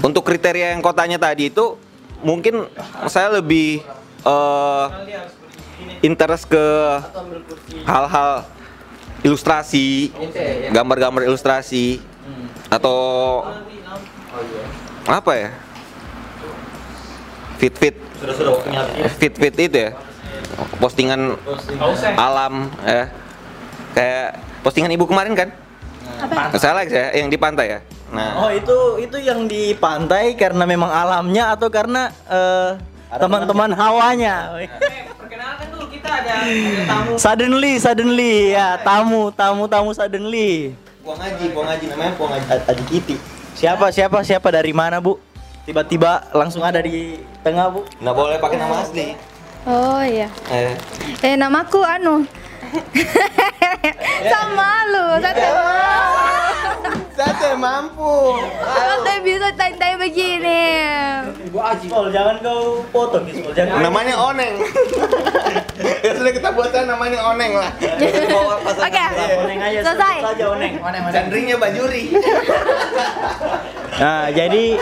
[0.04, 1.74] Untuk kriteria yang kotanya tadi itu
[2.24, 2.66] mungkin
[3.06, 3.84] saya lebih
[4.88, 6.00] begini.
[6.00, 6.66] interest ke
[7.84, 8.48] hal-hal
[9.24, 10.12] ilustrasi,
[10.72, 12.00] gambar-gambar ilustrasi,
[12.68, 12.98] atau
[15.08, 15.50] apa ya?
[18.50, 19.16] waktunya habis.
[19.20, 19.90] feed feed itu ya
[20.78, 21.38] postingan
[22.18, 23.04] alam ya
[23.94, 24.28] kayak
[24.60, 25.48] postingan ibu kemarin kan
[26.14, 26.56] Apa?
[26.58, 26.84] saya
[27.14, 27.80] yang di pantai ya
[28.14, 32.78] nah Oh itu itu yang di pantai karena memang alamnya atau karena eh,
[33.18, 34.54] teman-teman hawanya?
[34.58, 34.70] Eh,
[35.18, 37.12] perkenalkan dulu kita ada, ada tamu.
[37.18, 40.74] Suddenly, suddenly ya tamu, tamu, tamu suddenly.
[41.04, 42.46] Puang Haji, Puang Haji namanya Puang Haji.
[42.64, 43.16] Aji Kiti.
[43.54, 45.20] Siapa siapa siapa dari mana bu?
[45.64, 47.84] Tiba-tiba langsung ada di tengah bu.
[48.00, 49.14] Nggak boleh pakai nama asli.
[49.64, 50.28] Oh iya.
[50.52, 50.74] Eh,
[51.24, 52.26] Eh namaku anu.
[54.32, 55.46] Sama lu, sate.
[57.14, 60.62] Sate mampu Sate bisa santai begini.
[61.46, 61.86] Ibu Aji.
[61.88, 63.80] Jangan kau foto Gispol, jangan.
[63.80, 64.54] namanya oneng
[66.04, 67.70] ya sudah kita buatkan namanya oneng lah
[68.74, 69.04] Oke.
[69.38, 70.16] Oneng aja, Selesai.
[70.22, 70.72] saja oneng.
[71.10, 72.04] Chandrinya bajuri
[73.94, 74.74] Nah, jadi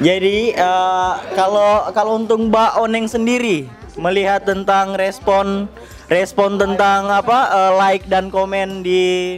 [0.00, 5.68] jadi eh, kalau kalau untuk Mbak Oneng sendiri melihat tentang respon
[6.08, 9.36] respon tentang apa eh, like dan komen di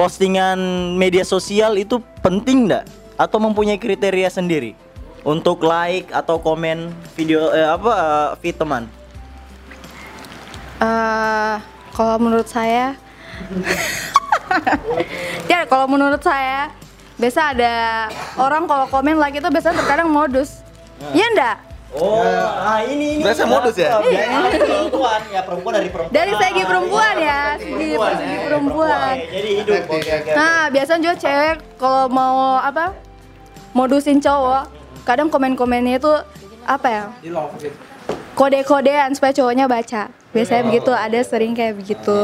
[0.00, 0.56] postingan
[0.96, 2.88] media sosial itu penting enggak
[3.20, 4.72] atau mempunyai kriteria sendiri
[5.28, 7.92] untuk like atau komen video eh, apa
[8.40, 8.88] feed teman?
[10.80, 11.56] Eh,
[11.92, 12.96] kalau menurut saya
[15.52, 16.72] ya kalau menurut saya
[17.20, 17.74] biasa ada
[18.40, 20.64] orang kalau komen like itu biasanya terkadang modus
[21.12, 21.56] Iya enggak?
[21.90, 23.24] Oh, ah ini ini.
[23.26, 23.98] Biasa modus ya?
[23.98, 24.46] Iya.
[24.54, 26.14] perempuan ya perempuan dari perempuan.
[26.14, 29.14] Dari segi perempuan ya, segi segi perempuan.
[29.26, 29.82] Jadi hidup.
[29.90, 30.30] Oke oke.
[30.38, 32.94] Nah, biasanya juga cewek kalau mau apa?
[33.74, 34.70] Modusin cowok,
[35.02, 36.12] kadang komen-komennya itu
[36.62, 37.04] apa ya?
[38.38, 40.19] Kode-kodean supaya cowoknya baca.
[40.30, 42.20] Biasanya begitu, ada sering kayak begitu.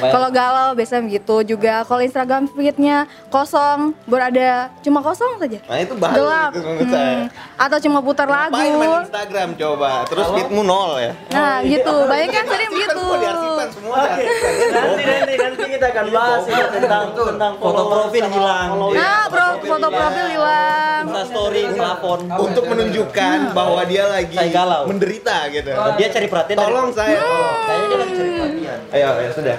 [0.00, 1.82] Kalau galau biasanya begitu juga.
[1.82, 5.58] Kalau Instagram feed-nya kosong, berada cuma kosong saja.
[5.66, 6.50] nah itu bahaya Gelap.
[6.50, 7.26] itu menurut saya Hmm.
[7.58, 8.54] Atau cuma putar lagu.
[8.54, 11.94] Main Instagram coba terus feedmu nol ya Nah, gitu.
[12.06, 12.94] Banyak kan sering begitu.
[12.96, 14.24] Semua diarsipkan semua Oke,
[14.70, 18.68] nanti nanti nanti kita akan bahas ya, tentang tentang Foto profil hilang.
[18.94, 21.02] Nah, pro, foto profil hilang.
[21.20, 22.20] Story, plafon.
[22.30, 24.36] untuk menunjukkan bahwa dia lagi
[24.86, 26.56] menderita gitu Dia cari perhatian.
[26.56, 27.39] tolong saya tolong.
[27.60, 28.78] Kayaknya dia lagi cari perhatian.
[28.90, 29.56] ayo ya sudah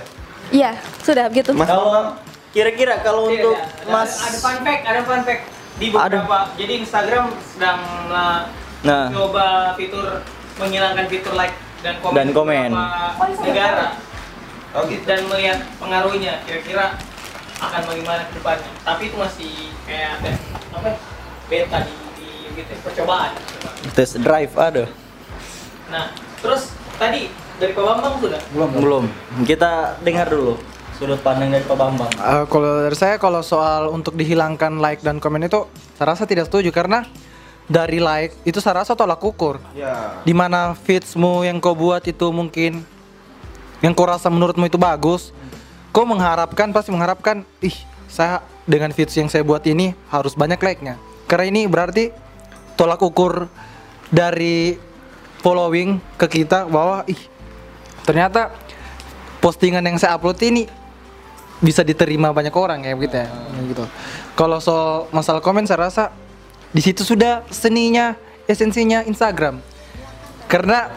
[0.52, 1.52] Iya, sudah begitu.
[1.52, 2.12] Mas Kalau
[2.52, 5.44] kira-kira kalau Iya, untuk ada- Mas ada fun fact, ada fun fact
[5.78, 6.20] di Ada.
[6.20, 6.40] beberapa.
[6.54, 8.42] Jadi Instagram sedang uh,
[8.82, 9.08] Nah.
[9.08, 10.20] coba fitur
[10.58, 12.70] menghilangkan fitur like dan komen Dan komen.
[12.70, 13.88] beberapa negara
[14.72, 16.98] oh gitu dan melihat pengaruhnya kira-kira
[17.58, 18.72] akan bagaimana ke depannya.
[18.82, 19.52] Tapi itu masih
[19.84, 20.32] kayak ada
[20.74, 20.88] apa?
[20.88, 20.96] ya,
[21.48, 23.32] Beta di, di gitu percobaan.
[23.92, 24.84] test drive ada?
[25.88, 27.28] Nah, terus tadi
[27.62, 28.70] dari Pak Bambang sudah Belum.
[28.82, 29.06] Belum.
[29.46, 30.58] Kita dengar dulu
[30.98, 32.12] sudut pandang dari Pak Bambang.
[32.14, 36.50] Eh, kalau dari saya kalau soal untuk dihilangkan like dan komen itu saya rasa tidak
[36.50, 37.06] setuju karena
[37.70, 39.62] dari like itu saya rasa tolak ukur.
[39.78, 42.82] ya Di mana feedsmu yang kau buat itu mungkin
[43.82, 45.34] yang kau rasa menurutmu itu bagus,
[45.90, 47.74] kau mengharapkan pasti mengharapkan, ih
[48.06, 51.02] saya dengan feeds yang saya buat ini harus banyak like-nya.
[51.26, 52.14] Karena ini berarti
[52.78, 53.50] tolak ukur
[54.14, 54.78] dari
[55.42, 57.18] following ke kita bahwa ih
[58.06, 58.54] ternyata
[59.42, 60.70] postingan yang saya upload ini
[61.62, 63.28] bisa diterima banyak orang kayak begitu ya.
[63.70, 63.86] Gitu.
[64.34, 66.04] Kalau soal masalah komen saya rasa
[66.74, 68.18] di situ sudah seninya,
[68.50, 69.62] esensinya Instagram.
[70.50, 70.90] Karena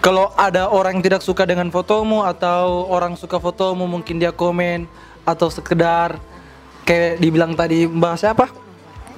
[0.00, 4.88] kalau ada orang yang tidak suka dengan fotomu atau orang suka fotomu mungkin dia komen
[5.26, 6.16] atau sekedar
[6.86, 8.46] kayak dibilang tadi Mbak siapa?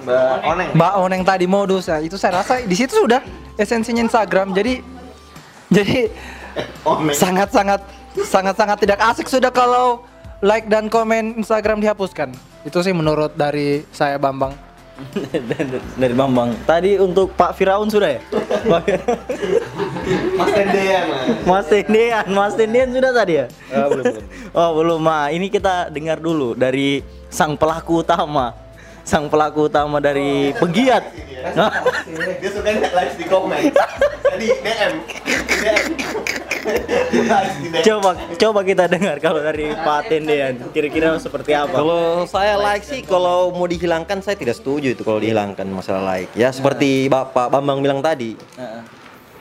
[0.02, 3.20] Mbak Oneng Mbak Oneng tadi modus ya itu saya rasa di situ sudah
[3.60, 4.56] esensinya Instagram.
[4.56, 4.80] Jadi
[5.68, 6.08] jadi
[6.84, 7.80] Oneng sangat sangat
[8.26, 10.02] sangat sangat tidak asik sudah kalau
[10.42, 12.34] like dan komen Instagram dihapuskan.
[12.66, 14.54] Itu sih menurut dari saya Bambang.
[16.02, 16.54] dari Bambang.
[16.66, 18.20] Tadi untuk Pak Firaun sudah ya?
[20.34, 23.46] Mas Tendean lah Mas Tendian, Mas Tendian sudah tadi ya?
[23.70, 24.24] belum belum.
[24.58, 25.30] Oh belum, Ma.
[25.30, 28.56] Ini kita dengar dulu dari sang pelaku utama,
[29.08, 31.04] sang pelaku utama dari pegiat.
[31.56, 31.72] Nah,
[32.12, 33.72] dia suka live di komen
[34.38, 34.94] jadi DM
[37.82, 41.72] coba coba kita dengar kalau dari Pak Tendian, kira-kira seperti apa?
[41.72, 46.30] Kalau saya like sih kalau mau dihilangkan saya tidak setuju itu kalau dihilangkan masalah like.
[46.36, 48.36] Ya seperti Bapak Bambang bilang tadi.
[48.36, 48.82] Heeh.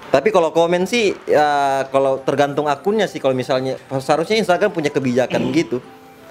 [0.07, 5.51] Tapi kalau komen sih ya kalau tergantung akunnya sih kalau misalnya seharusnya Instagram punya kebijakan
[5.57, 5.83] gitu.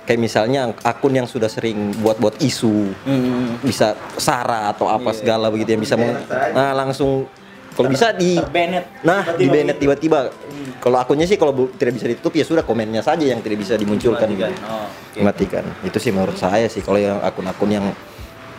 [0.07, 3.59] Kayak misalnya akun yang sudah sering buat-buat isu, Hmm.
[3.59, 6.14] bisa sara atau apa segala begitu yang bisa meng-
[6.55, 7.27] nah, langsung
[7.75, 8.87] kalau bisa di Bennett.
[9.03, 10.33] Nah, di banned tiba-tiba.
[10.79, 14.31] Kalau akunnya sih kalau tidak bisa ditutup ya sudah komennya saja yang tidak bisa dimunculkan.
[14.31, 14.53] Matikan.
[14.55, 14.64] gitu.
[14.64, 14.88] Oh.
[15.21, 15.64] Matikan.
[15.83, 17.87] Itu sih menurut saya sih kalau yang akun-akun yang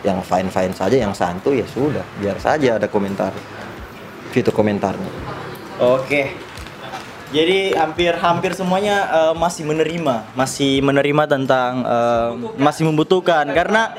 [0.03, 3.31] yang fine-fine saja yang santuy ya sudah, biar saja ada komentar.
[4.27, 5.07] fitur komentarnya.
[5.79, 6.35] Oke.
[7.27, 13.91] Jadi hampir-hampir semuanya eh, masih menerima, masih menerima tentang eh, masih membutuhkan karena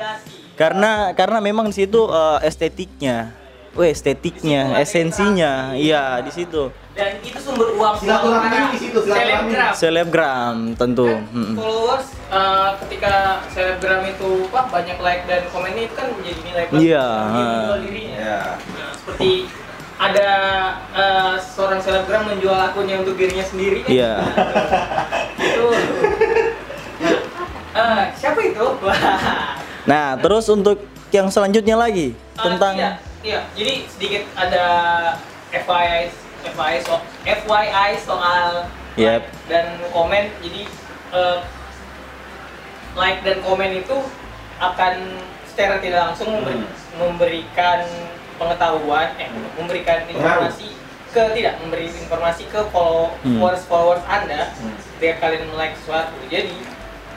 [0.57, 3.37] karena karena memang di situ eh, estetiknya.
[3.77, 5.77] Weh, estetiknya, esensinya.
[5.77, 6.73] Iya, di situ.
[6.97, 9.71] Dan itu sumber uang para selebgram.
[9.77, 11.05] Selebgram tentu.
[11.05, 11.53] Mm-mm.
[11.53, 16.81] Followers eh, ketika selebgram itu wah banyak like dan komennya itu kan menjadi nilai plus
[16.81, 17.07] Iya.
[17.07, 18.17] bagi menjual dirinya.
[18.19, 18.41] Ya.
[18.57, 19.29] Nah, seperti
[19.99, 20.29] ada
[20.89, 23.83] eh, seorang selebgram menjual akunnya untuk dirinya sendiri.
[23.83, 23.91] kan?
[23.91, 24.13] Iya.
[24.15, 25.05] Nah,
[25.37, 25.65] itu.
[26.99, 27.17] Nah,
[27.75, 28.65] eh, siapa itu?
[29.79, 32.91] Nah, terus untuk yang selanjutnya lagi Eh, tentang iya,
[33.25, 33.39] iya.
[33.57, 34.65] Jadi sedikit ada
[35.49, 36.13] FYI
[36.45, 36.93] FYI so,
[37.25, 39.21] FYI soal Yep.
[39.23, 40.29] like dan komen.
[40.39, 40.69] Jadi
[41.09, 41.37] eh,
[42.93, 43.97] like dan komen itu
[44.59, 44.93] akan
[45.49, 47.81] secara tidak langsung memberi- memberikan
[48.39, 49.27] pengetahuan, eh
[49.59, 50.71] memberikan informasi
[51.09, 54.53] ke tidak memberi informasi ke followers followers Anda
[55.01, 56.15] biar kalian like sesuatu.
[56.29, 56.55] Jadi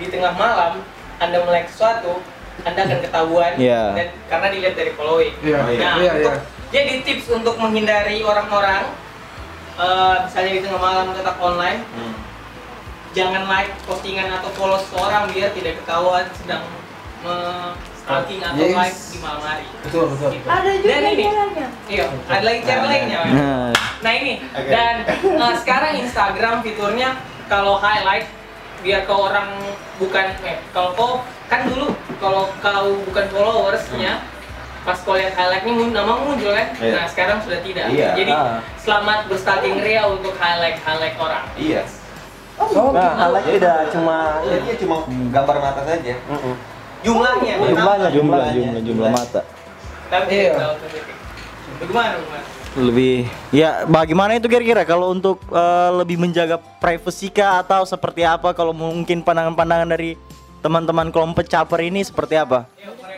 [0.00, 0.80] di tengah malam
[1.20, 2.18] Anda like sesuatu,
[2.66, 3.94] Anda akan ketahuan Iya.
[3.94, 5.35] dan karena dilihat dari following.
[5.44, 5.68] Iya, Nah,
[6.00, 6.42] iya, untuk, iya.
[6.72, 8.90] jadi tips untuk menghindari orang-orang
[9.78, 11.80] eh, misalnya di tengah malam tetap online,
[13.12, 16.64] jangan like postingan atau follow seseorang biar tidak ketahuan sedang
[18.02, 18.74] stalking atau Yes.
[18.74, 19.66] live di malam hari.
[19.80, 20.30] Betul, betul.
[20.42, 21.66] Ada juga Dan ini, caranya.
[21.86, 23.18] iya, ada lagi cara lainnya.
[23.22, 23.76] Mas.
[24.02, 24.34] Nah, ini,
[24.66, 27.08] dan eh, sekarang Instagram fiturnya
[27.46, 28.26] kalau highlight
[28.82, 29.46] biar kau orang
[29.96, 31.10] bukan, eh kalau kau
[31.46, 34.26] kan dulu kalau kau bukan followersnya
[34.82, 36.90] pas kau lihat highlightnya nama muncul kan, Iya.
[36.92, 37.86] nah sekarang sudah tidak.
[37.86, 38.18] Iya.
[38.18, 38.58] Jadi Ah.
[38.76, 41.46] selamat berstalking Ria untuk highlight highlight orang.
[41.54, 41.86] Iya.
[42.58, 44.96] Oh, nah, Highlight tidak cuma Jadi dia cuma
[45.30, 46.14] gambar mata saja.
[47.02, 48.52] Jumlahnya, Jumlahnya, jumlah jumlahnya.
[48.54, 49.40] jumlah jumlah mata.
[50.06, 50.54] Tapi Iya.
[51.82, 52.14] Bagaimana,
[52.72, 58.54] lebih ya bagaimana itu kira-kira kalau untuk eh, lebih menjaga privasi kah atau seperti apa
[58.54, 60.14] kalau mungkin pandangan-pandangan dari
[60.62, 62.70] teman-teman kelompok caper ini seperti apa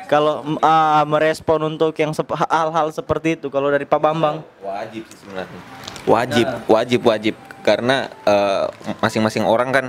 [0.04, 5.18] kalau ah, merespon untuk yang sep- hal-hal seperti itu kalau dari Pak Bambang Wajib sih
[5.20, 5.60] sebenarnya.
[6.04, 7.34] Wajib, wajib, wajib.
[7.60, 8.64] Karena eh,
[8.98, 9.86] masing-masing orang kan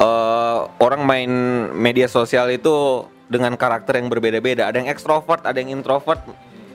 [0.00, 1.30] eh, orang main
[1.72, 4.70] media sosial itu dengan karakter yang berbeda-beda.
[4.70, 6.22] Ada yang ekstrovert, ada yang introvert.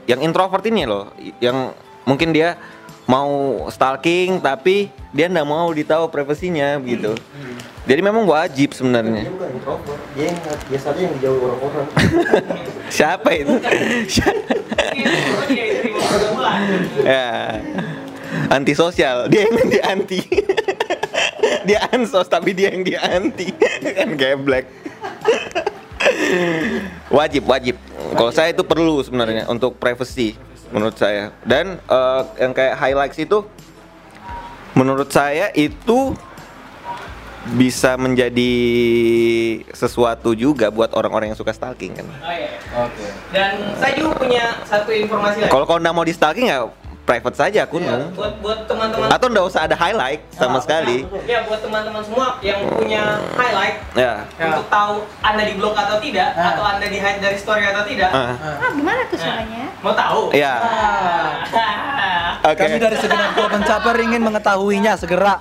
[0.10, 1.72] Yang introvert ini loh, yang
[2.04, 2.58] mungkin dia
[3.06, 7.16] mau stalking tapi dia nggak mau ditahu privasinya gitu.
[7.82, 9.26] Jadi memang wajib sebenarnya.
[9.26, 10.38] bukan introvert, dia yang
[10.70, 11.88] biasanya yang jauh orang-orang.
[12.98, 13.54] Siapa itu?
[17.02, 17.60] Ya
[18.52, 20.20] antisosial dia yang di anti
[21.72, 23.48] dia ansos tapi dia yang di anti.
[23.98, 24.68] Kan geblek.
[27.08, 27.76] Wajib wajib.
[28.12, 30.36] Kalau saya itu perlu sebenarnya untuk privacy
[30.76, 31.32] menurut saya.
[31.48, 33.48] Dan eh, yang kayak highlights itu
[34.76, 36.12] menurut saya itu
[37.56, 38.54] bisa menjadi
[39.74, 42.06] sesuatu juga buat orang-orang yang suka stalking kan?
[42.06, 42.54] Oh, iya.
[43.34, 45.50] Dan saya juga punya satu informasi lagi.
[45.50, 46.70] kalau kau nggak mau di stalking ya
[47.12, 51.60] private saja akunmu buat buat teman-teman atau nggak usah ada highlight sama sekali Ya buat
[51.60, 56.88] teman-teman semua yang punya highlight ya untuk tahu anda di blok atau tidak atau anda
[56.88, 58.10] di hide dari story atau tidak.
[58.10, 59.64] Ah, Ah, gimana tuh caranya?
[59.84, 60.32] Mau tahu?
[60.32, 60.54] ya
[62.42, 65.36] oke Kami dari segenap kelompok pencaper ingin mengetahuinya segera.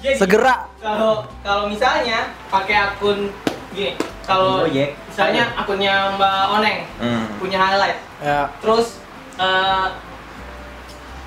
[0.00, 0.68] Jadi, Segera.
[0.78, 3.32] Kalau kalau misalnya pakai akun
[3.72, 7.24] gini, kalau misalnya akunnya Mbak Oneng Hmm.
[7.40, 8.52] punya highlight, Ya.
[8.60, 9.00] terus
[9.34, 9.86] eh,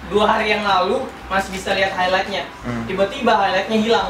[0.07, 2.83] dua hari yang lalu masih bisa lihat highlightnya, Hmm.
[2.87, 4.09] tiba-tiba highlightnya hilang.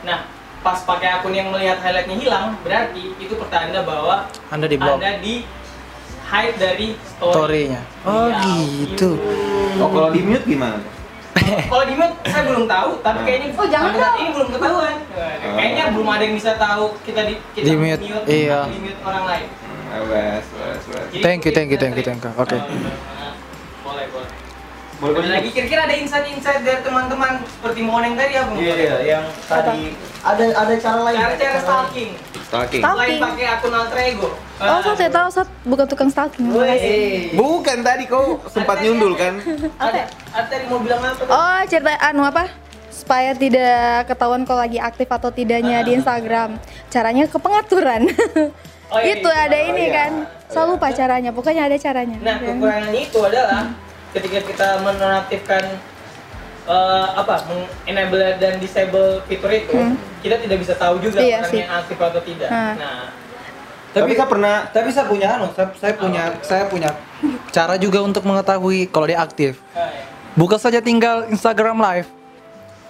[0.00, 0.24] Nah,
[0.60, 4.96] pas pakai akun yang melihat highlightnya hilang, berarti itu pertanda bahwa Anda di blok.
[4.96, 5.44] anda di
[6.26, 7.34] hide dari story.
[7.34, 7.82] Story-nya.
[8.02, 9.10] Oh, Iya, gitu.
[9.76, 10.80] oh kalau di mute gimana
[11.70, 14.16] Kalau di mute saya belum tahu, tapi kayaknya Oh, jangan dong.
[14.18, 14.96] ini belum ketahuan.
[15.50, 18.60] Kayaknya belum ada yang bisa tahu kita di kita Di mute, iya.
[18.66, 19.46] di mute orang lain.
[20.06, 22.30] wes wes wes Thank you, thank you, thank you, thank you.
[22.34, 22.54] Oke.
[22.54, 23.34] Nah,
[23.82, 24.30] boleh boleh.
[25.00, 28.52] Boleh lagi kira-kira ada insight-insight dari teman-teman seperti Moneng tadi apa?
[28.52, 31.16] Iya, iya, yang tadi ada ada cara lain.
[31.16, 32.10] Cara-cara stalking.
[32.44, 33.16] stalking Stalking.
[33.16, 34.28] Selain pakai akun alter ego.
[34.60, 36.52] Oh, saya tahu, saya bukan tukang stalking.
[36.52, 37.32] makasih.
[37.32, 39.40] bukan tadi kau sempat nyundul kan
[39.80, 40.04] Ada,
[40.36, 41.16] ada tadi mau bilang apa?
[41.16, 41.32] tuh?
[41.32, 42.44] Oh, cerita anu apa?
[42.92, 46.60] Supaya tidak ketahuan kalau lagi aktif atau tidaknya di Instagram.
[46.92, 48.04] Caranya ke pengaturan.
[48.90, 49.46] Oh, iya, itu iya.
[49.46, 50.12] ada ini kan.
[50.50, 51.30] Saya lupa caranya.
[51.30, 52.18] Pokoknya ada caranya.
[52.18, 53.70] Nah, kekurangannya itu adalah
[54.10, 55.64] ketika kita menonaktifkan
[56.62, 57.42] eh, apa,
[57.84, 59.96] enable dan disable fitur itu, Hmm.
[60.20, 61.78] kita tidak bisa tahu juga Iya orangnya sih.
[61.82, 62.46] aktif atau tidak.
[62.46, 62.72] Nah.
[62.76, 63.00] Nah,
[63.90, 66.90] tapi saya pernah Tapi saya punya anu, saya, saya punya saya punya
[67.50, 69.58] cara juga untuk mengetahui kalau dia aktif.
[70.32, 72.06] Buka saja tinggal Instagram Live.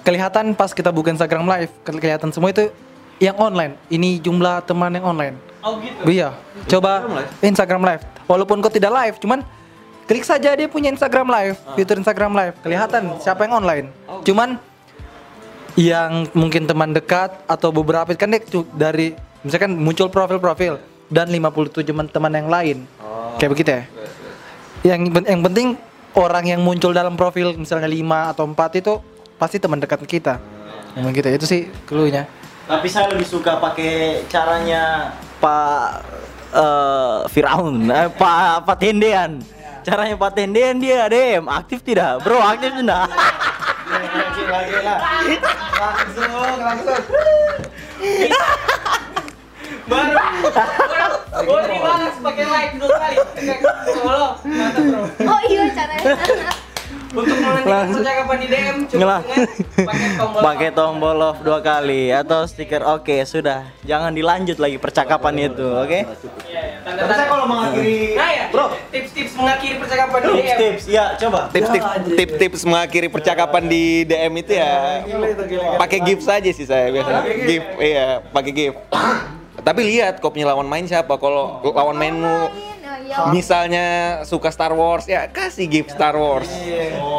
[0.00, 2.68] Kelihatan pas kita buka Instagram Live, kelihatan semua itu
[3.16, 3.80] yang online.
[3.86, 5.36] Ini jumlah teman yang online.
[5.60, 6.04] Oh gitu.
[6.04, 7.04] Iya, coba
[7.40, 8.04] Instagram Live.
[8.24, 9.40] Walaupun kau tidak live, cuman
[10.10, 12.58] klik saja dia punya Instagram Live, fitur Instagram Live.
[12.66, 13.94] Kelihatan siapa yang online.
[14.26, 14.58] Cuman
[15.78, 18.42] yang mungkin teman dekat atau beberapa kan dia
[18.74, 19.14] dari
[19.46, 22.78] misalkan muncul profil-profil dan 57 teman-teman yang lain.
[23.38, 23.82] Kayak begitu ya.
[24.82, 25.78] Yang yang penting
[26.18, 28.92] orang yang muncul dalam profil misalnya 5 atau 4 itu
[29.38, 30.42] pasti teman dekat kita.
[30.98, 32.26] Yang begitu itu sih clue-nya.
[32.66, 35.86] Tapi saya lebih suka pakai caranya Pak
[36.50, 39.59] eh, Firaun, eh, Pak Pak Tendean.
[39.80, 42.20] Caranya Pak Tendean dia DM aktif tidak?
[42.20, 43.08] Bro aktif tidak?
[49.90, 50.14] Baru.
[51.40, 53.16] Baru dibalas pakai like dua kali.
[53.96, 54.28] Solo.
[54.44, 55.02] Mantap bro.
[55.24, 56.14] Oh iya caranya.
[57.10, 59.18] Untuk melanjutkan percakapan di DM dengan
[59.82, 60.40] pakai tombol.
[60.40, 65.90] Pakai tombol love dua kali atau stiker oke sudah jangan dilanjut lagi percakapan itu oke
[65.90, 66.06] Iya,
[66.46, 66.62] iya.
[66.80, 67.24] Tanda-tanda.
[67.26, 70.38] kalau mengakhiri Nah ya, bro tips-tips mengakhiri percakapan di DM.
[70.38, 74.72] tips-tips ya coba Tips-tips tips-tips mengakhiri percakapan di DM itu ya
[75.76, 77.22] pakai gift saja sih saya biasanya.
[77.26, 78.78] Gift iya, pakai gift.
[79.60, 81.10] Tapi lihat kau punya lawan main siapa.
[81.14, 82.48] Kalau lawan mainmu
[83.30, 83.86] misalnya
[84.22, 86.48] suka Star Wars ya kasih gift Star Wars.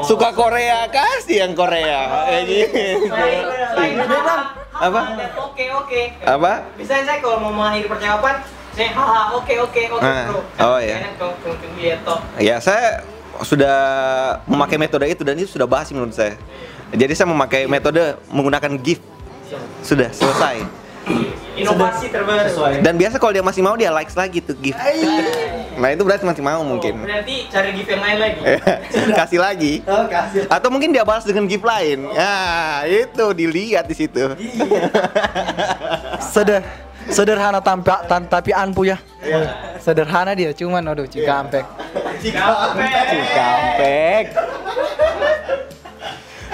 [0.05, 2.27] Suka Korea kasih yang Korea.
[2.27, 3.11] Kayak gitu.
[3.11, 3.95] Lain
[4.71, 5.01] Apa?
[5.51, 6.01] Oke, oke.
[6.25, 6.65] Apa?
[6.73, 8.41] Bisa saya kalau mau mengakhiri percakapan,
[8.73, 10.41] saya haha oke oke oke Ah, bro.
[10.41, 10.97] oh, iya.
[12.41, 13.05] Ya saya
[13.45, 13.77] sudah
[14.49, 16.33] memakai metode itu dan itu sudah basi menurut saya.
[16.91, 19.05] Jadi saya memakai metode menggunakan gift.
[19.85, 20.80] Sudah selesai.
[21.61, 22.79] Inovasi terbaru.
[22.79, 24.79] Dan biasa kalau dia masih mau dia likes lagi tuh gift.
[25.75, 27.03] Nah itu berarti masih mau Oh, mungkin.
[27.03, 28.39] berarti cari gift yang lain lagi.
[29.19, 29.73] Kasih lagi.
[30.47, 32.07] Atau mungkin dia balas dengan gift lain.
[32.15, 32.33] Ya
[32.87, 34.31] itu dilihat di situ.
[36.33, 36.63] Seder
[37.11, 38.97] sederhana tampak tan, tapi ampuh ya.
[39.81, 41.65] Sederhana dia, cuman aduh cikampek.
[42.21, 44.25] Cikampek.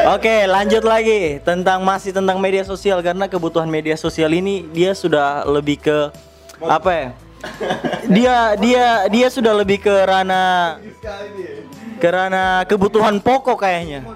[0.08, 5.43] Oke, lanjut lagi tentang masih tentang media sosial karena kebutuhan media sosial ini dia sudah
[5.43, 5.98] lebih ke
[6.63, 7.10] apa ya?
[8.15, 10.80] Dia dia dia sudah lebih ke ranah
[12.00, 14.08] ke ranah kebutuhan pokok kayaknya.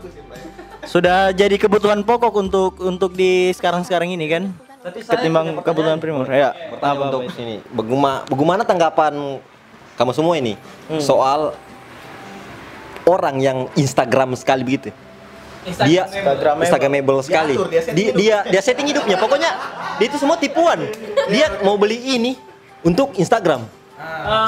[0.87, 4.43] Sudah jadi kebutuhan pokok untuk untuk di sekarang-sekarang ini kan?
[4.81, 6.23] Ketimbang kebutuhan primer.
[6.31, 6.55] Ya.
[6.71, 9.43] Pertanyaan untuk sini, bagaimana, bagaimana tanggapan
[9.99, 10.55] kamu semua ini
[11.03, 11.51] soal
[13.03, 14.95] orang yang Instagram sekali begitu?
[15.61, 16.09] Dia
[16.57, 17.55] Instagramable sekali.
[17.93, 19.17] Dia, dia dia setting hidupnya.
[19.21, 19.51] Pokoknya
[20.01, 20.81] dia itu semua tipuan.
[21.29, 22.33] Dia mau beli ini
[22.81, 23.65] untuk Instagram.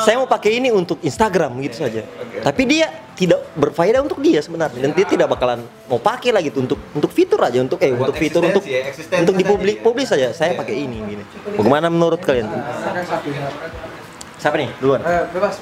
[0.01, 2.01] Saya mau pakai ini untuk Instagram gitu saja.
[2.41, 6.65] Tapi dia tidak berfaedah untuk dia sebenarnya dan dia tidak bakalan mau pakai lagi tuh
[6.65, 8.65] untuk untuk fitur aja untuk eh untuk fitur untuk
[9.13, 10.33] untuk dipublik publis saja.
[10.33, 11.23] Saya pakai ini gini.
[11.53, 12.49] Bagaimana menurut kalian?
[14.41, 15.05] Siapa nih duluan?
[15.29, 15.61] bebas,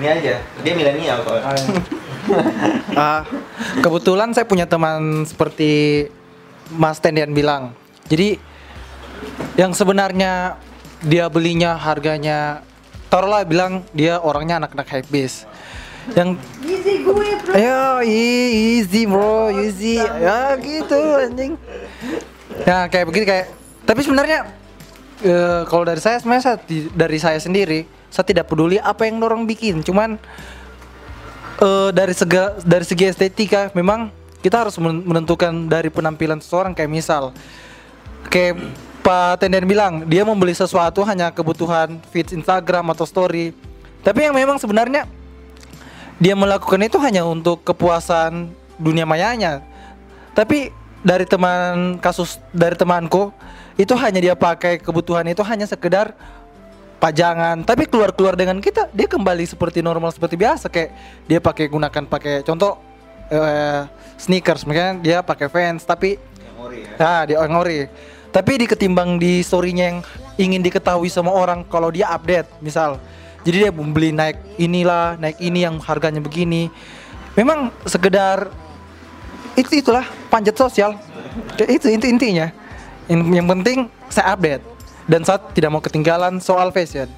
[0.00, 0.34] Ini aja.
[0.64, 1.36] Dia milenial kok.
[2.94, 3.26] Ah,
[3.82, 6.06] kebetulan saya punya teman seperti
[6.70, 7.74] Mas Tendian bilang.
[8.06, 8.38] Jadi
[9.58, 10.54] yang sebenarnya
[11.02, 12.62] dia belinya harganya
[13.10, 15.48] taruhlah bilang dia orangnya anak-anak hypebeast.
[16.14, 17.50] Yang Easy gue bro.
[17.50, 19.98] Ayo, i- easy bro, easy.
[19.98, 21.58] Ya gitu anjing.
[22.62, 23.46] Ya kayak begitu kayak.
[23.84, 24.46] Tapi sebenarnya
[25.24, 26.56] eh, kalau dari saya sebenarnya saya
[26.94, 29.80] dari saya sendiri saya tidak peduli apa yang orang bikin.
[29.80, 30.18] Cuman
[31.62, 34.10] eh, dari sega, dari segi estetika memang
[34.44, 37.32] kita harus men- menentukan dari penampilan seseorang kayak misal
[38.28, 38.60] kayak
[39.00, 43.56] Pak Tenden bilang dia membeli sesuatu hanya kebutuhan feed Instagram atau story.
[44.04, 45.08] Tapi yang memang sebenarnya
[46.20, 49.64] dia melakukan itu hanya untuk kepuasan dunia mayanya.
[50.36, 50.68] Tapi
[51.00, 53.32] dari teman kasus dari temanku
[53.80, 56.12] itu hanya dia pakai kebutuhan itu hanya sekedar
[57.00, 57.64] pajangan.
[57.64, 60.90] Tapi keluar keluar dengan kita dia kembali seperti normal seperti biasa kayak
[61.24, 62.76] dia pakai gunakan pakai contoh
[63.32, 63.88] eh,
[64.20, 66.20] sneakers, misalnya dia pakai Vans tapi
[67.00, 67.78] Nah, dia orang ori.
[68.30, 69.98] Tapi di ketimbang di storynya yang
[70.36, 73.00] ingin diketahui sama orang kalau dia update, misal.
[73.42, 76.68] Jadi dia membeli naik inilah, naik ini yang harganya begini.
[77.34, 78.52] Memang sekedar
[79.56, 80.94] itu itulah panjat sosial.
[81.56, 82.52] Itu inti intinya.
[83.08, 83.78] Yang penting
[84.12, 84.62] saya update
[85.10, 87.10] dan saya tidak mau ketinggalan soal fashion.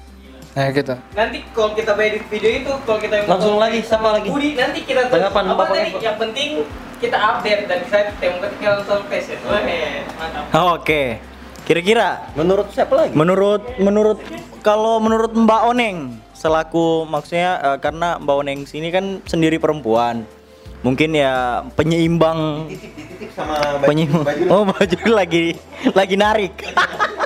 [0.57, 0.97] Nah gitu.
[1.13, 4.27] Nanti kalau kita edit video itu, kalau kita yang Langsung lagi, siapa lagi?
[4.33, 5.91] Budi, nanti kita Tanggapan apa Bapak tadi?
[6.01, 6.49] Yang penting
[6.97, 9.37] kita update dan saya tidak mau ketinggalan soal fashion.
[9.45, 9.61] Wah,
[10.17, 10.73] mantap.
[10.81, 11.21] Oke.
[11.63, 13.15] Kira-kira Menurut siapa lagi?
[13.15, 14.19] menurut menurut
[14.59, 20.27] kalau menurut Mbak Oneng selaku maksudnya eh, karena Mbak Oneng sini kan sendiri perempuan.
[20.83, 22.67] Mungkin ya penyeimbang
[23.31, 24.51] sama penyeimbang.
[24.51, 25.55] Oh, baju lagi
[25.95, 26.51] lagi narik.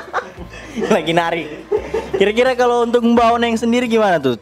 [0.95, 1.47] lagi narik.
[2.17, 4.37] Kira-kira kalau untuk Mbak Oneng sendiri gimana tuh?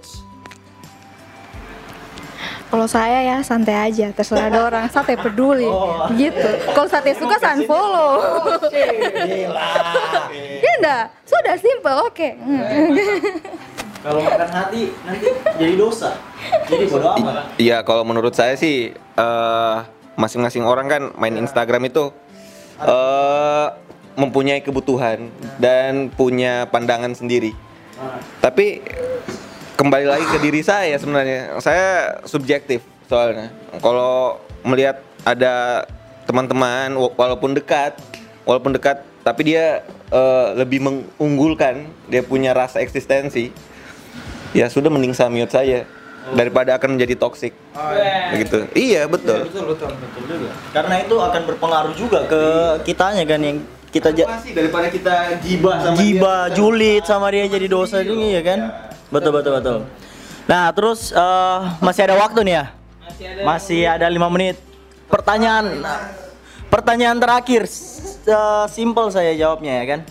[2.65, 5.69] Kalau saya ya santai aja, terserah ada orang santai peduli,
[6.19, 6.49] gitu.
[6.75, 8.19] Kalau santai suka san follow.
[10.59, 11.05] Iya enggak?
[11.23, 12.29] Sudah simple, oke.
[14.05, 16.13] Kalau makan hati nanti jadi dosa.
[16.69, 17.57] Jadi bodo amat.
[17.57, 19.77] Iya, kalau menurut saya sih eh,
[20.13, 22.13] masing-masing orang kan main Instagram itu
[22.85, 23.67] eh
[24.15, 25.27] mempunyai kebutuhan
[25.59, 27.51] dan punya pandangan sendiri.
[28.39, 28.83] Tapi
[29.75, 31.59] kembali lagi ke diri saya sebenarnya.
[31.59, 33.51] Saya subjektif soalnya.
[33.79, 35.85] Kalau melihat ada
[36.25, 37.99] teman-teman wa- walaupun dekat,
[38.47, 43.51] walaupun dekat tapi dia eh, lebih mengunggulkan, dia punya rasa eksistensi.
[44.55, 45.83] Ya sudah mending saya
[46.31, 47.51] daripada akan menjadi toksik.
[48.33, 48.65] Begitu.
[48.73, 49.45] Iya, betul.
[50.73, 52.41] Karena itu akan berpengaruh juga ke
[52.87, 53.59] kitanya kan yang
[53.95, 58.43] kita ja- Masih daripada kita gibah sama giba, julid sama dia jadi dosa ini ya
[58.43, 58.59] kan?
[59.07, 59.77] Betul betul betul.
[60.45, 62.65] Nah, terus eh, masih ada waktu nih ya?
[62.99, 64.59] Masih ada Masih ada lima menit.
[65.07, 65.79] Pertanyaan
[66.67, 67.63] pertanyaan terakhir
[68.27, 70.01] eh, simple saya jawabnya ya kan?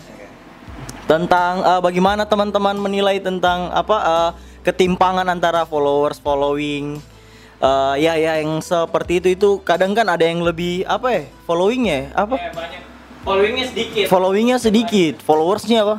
[1.05, 4.31] Tentang eh, bagaimana teman-teman menilai tentang apa eh,
[4.65, 6.97] ketimpangan antara followers following
[7.61, 12.09] eh, ya ya yang seperti itu itu kadang kan ada yang lebih apa ya followingnya
[12.11, 12.81] apa Eh, banyak
[13.25, 14.05] followingnya sedikit.
[14.07, 15.97] followingnya sedikit, followersnya apa?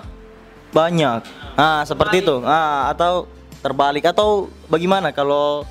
[0.71, 1.21] Banyak.
[1.57, 2.41] Ah, seperti itu.
[2.47, 3.27] Ah, atau
[3.61, 5.67] terbalik atau bagaimana kalau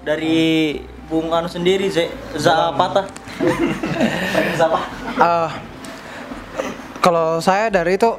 [0.00, 3.04] dari Bung Anu sendiri Ze Zapata?
[4.58, 4.80] Zapa.
[5.12, 5.50] Eh,
[6.98, 8.16] kalau saya dari itu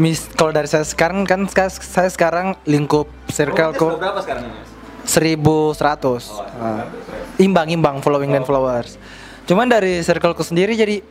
[0.00, 1.44] mis kalau dari saya sekarang kan
[1.76, 4.56] saya sekarang lingkup circleku berapa sekarang ini?
[5.04, 5.76] 1100
[6.56, 6.88] Ah.
[7.36, 8.96] imbang-imbang following dan followers
[9.44, 11.04] cuman dari circleku sendiri jadi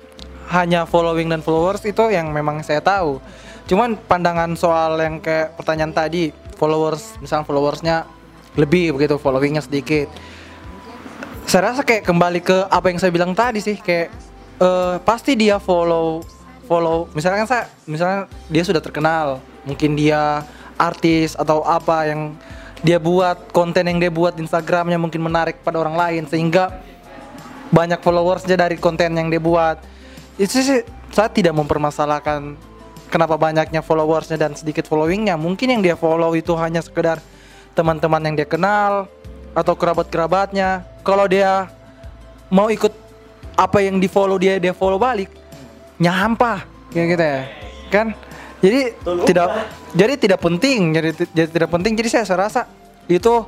[0.50, 3.22] hanya following dan followers itu yang memang saya tahu.
[3.70, 7.98] Cuman pandangan soal yang kayak pertanyaan tadi followers misalnya followersnya
[8.58, 10.10] lebih begitu followingnya sedikit.
[11.46, 14.10] Saya rasa kayak kembali ke apa yang saya bilang tadi sih kayak
[14.58, 16.26] eh, pasti dia follow
[16.70, 20.46] follow misalkan saya misalnya dia sudah terkenal mungkin dia
[20.78, 22.38] artis atau apa yang
[22.86, 26.80] dia buat konten yang dia buat di Instagramnya mungkin menarik pada orang lain sehingga
[27.74, 29.82] banyak followersnya dari konten yang dia buat
[30.40, 30.82] itu sih
[31.12, 32.56] saya tidak mempermasalahkan
[33.12, 35.36] kenapa banyaknya followersnya dan sedikit followingnya.
[35.36, 37.20] Mungkin yang dia follow itu hanya sekedar
[37.76, 39.12] teman-teman yang dia kenal
[39.52, 40.88] atau kerabat-kerabatnya.
[41.04, 41.68] Kalau dia
[42.48, 42.96] mau ikut
[43.60, 45.28] apa yang di follow dia dia follow balik
[46.00, 46.64] nyampah
[46.96, 47.42] kayak gitu ya.
[47.92, 48.08] Kan?
[48.64, 48.80] Jadi
[49.28, 49.48] tidak
[49.92, 51.94] jadi tidak penting jadi, jadi tidak penting.
[52.00, 52.64] Jadi saya, rasa
[53.12, 53.44] itu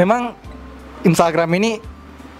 [0.00, 0.32] memang
[1.04, 1.82] Instagram ini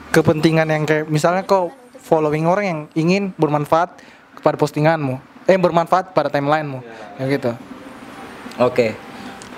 [0.08, 3.96] kepentingan yang kayak misalnya kau following orang yang ingin bermanfaat
[4.36, 6.84] kepada postinganmu eh bermanfaat pada timelinemu
[7.16, 7.52] ya gitu
[8.54, 8.94] Oke.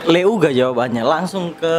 [0.08, 1.74] Leuga jawabannya langsung ke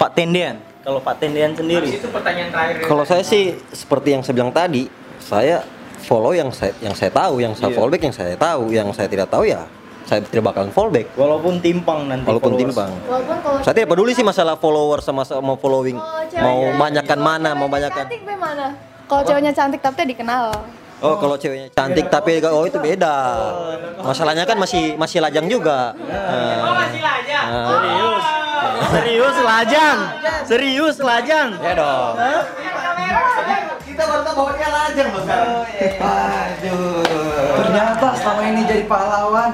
[0.00, 0.56] Pak Tendian.
[0.80, 1.84] Kalau Pak Tendian sendiri.
[1.84, 2.88] Habis itu pertanyaan terakhir.
[2.88, 4.88] Kalau saya sih seperti yang saya bilang tadi,
[5.20, 5.60] saya
[6.00, 9.04] follow yang saya yang saya tahu, yang saya follow back yang saya tahu, yang saya
[9.04, 9.68] tidak tahu ya
[10.02, 11.06] saya tidak bakalan follow back.
[11.14, 12.72] Walaupun timpang nanti Walaupun followers.
[12.74, 12.90] timbang.
[13.06, 15.96] Walaupun kalau Saya tidak peduli sih masalah follower sama sama following.
[15.96, 18.08] Ceweknya- Mau banyakkan mana, mau banyakkan.
[18.08, 18.91] Cantik bagaimana?
[19.12, 20.44] Kalau ceweknya cantik tapi dia dikenal.
[21.04, 23.16] Oh, kalau ceweknya cantik tapi oh itu beda.
[24.00, 25.92] Masalahnya kan masih masih lajang juga.
[25.92, 27.38] Oh, masih lah aja.
[27.44, 28.24] Serius.
[28.88, 29.98] Serius lajang.
[30.48, 31.48] Serius lajang.
[31.60, 32.14] Ya dong.
[33.84, 35.24] kita baru tahu bahwa dia lajang loh
[37.60, 39.50] ternyata selama ini jadi pahlawan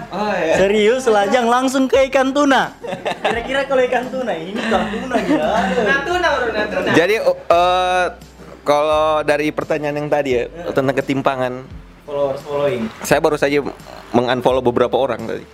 [0.54, 2.70] Serius lajang langsung ke ikan tuna.
[3.18, 5.46] Kira-kira kalau ikan tuna ini ikan tuna gila.
[5.82, 6.90] Natuna bro, Natuna.
[6.94, 8.06] Jadi eh,
[8.68, 10.44] kalau dari pertanyaan yang tadi ya
[10.76, 11.64] tentang ketimpangan,
[12.04, 12.84] Followers following.
[13.00, 13.64] saya baru saja
[14.12, 15.44] mengunfollow beberapa orang tadi.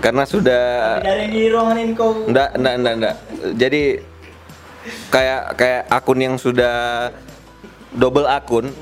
[0.00, 0.64] Karena sudah
[1.04, 2.24] Dari di ruangan ini kau.
[2.24, 3.16] Enggak, enggak, enggak, enggak.
[3.60, 3.82] Jadi
[5.12, 7.08] kayak kayak akun yang sudah
[7.92, 8.72] double akun.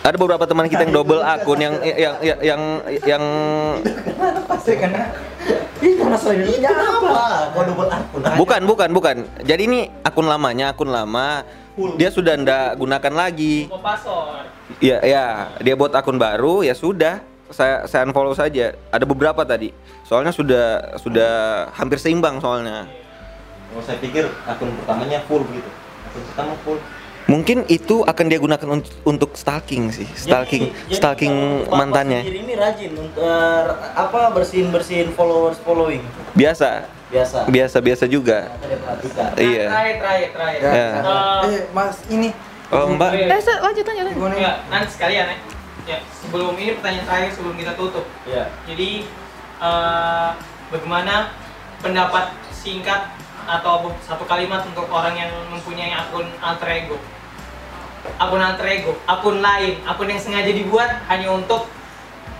[0.00, 2.62] Ada beberapa teman kita yang double akun yang yang yang yang,
[3.04, 3.24] yang
[8.40, 9.16] bukan bukan bukan.
[9.44, 11.44] Jadi ini akun lamanya, akun lama.
[12.00, 13.68] Dia sudah ndak gunakan lagi.
[14.80, 15.24] Ya, ya,
[15.60, 17.20] dia buat akun baru, ya sudah.
[17.52, 18.72] Saya saya unfollow saja.
[18.88, 19.74] Ada beberapa tadi.
[20.08, 21.32] Soalnya sudah sudah
[21.76, 22.88] hampir seimbang soalnya.
[23.76, 25.70] Oh, saya pikir akun pertamanya full gitu.
[26.08, 26.80] Akun pertama full.
[27.30, 32.20] Mungkin itu akan dia gunakan untuk, untuk stalking sih, stalking, Jadi- jadi stalking Pak mantannya.
[32.20, 33.64] sendiri ini rajin untuk eh,
[33.94, 36.02] apa bersihin bersihin followers following.
[36.34, 36.90] Biasa.
[37.06, 37.42] biasa.
[37.46, 38.46] biasa-biasa juga.
[38.46, 39.66] Nah, Iya.
[39.66, 40.60] Terakhir, terakhir, terakhir.
[40.60, 40.70] Ya.
[40.70, 40.90] Eh,
[41.50, 42.28] Eh, Mas, ini
[42.68, 43.10] Oh, Mbak.
[43.12, 43.26] iya.
[43.28, 44.04] Eh, lanjut lanjut.
[44.06, 44.30] lanjut.
[44.36, 45.36] Ya, nanti sekalian ya.
[45.86, 48.06] Ya, sebelum ini pertanyaan terakhir sebelum kita tutup.
[48.24, 48.46] Iya.
[48.64, 49.06] Jadi
[49.60, 50.28] eh,
[50.68, 51.30] bagaimana
[51.78, 53.10] pendapat singkat
[53.42, 56.98] atau satu kalimat untuk orang yang mempunyai akun alter ego?
[58.16, 61.68] Akun alter ego, akun lain, akun yang sengaja dibuat hanya untuk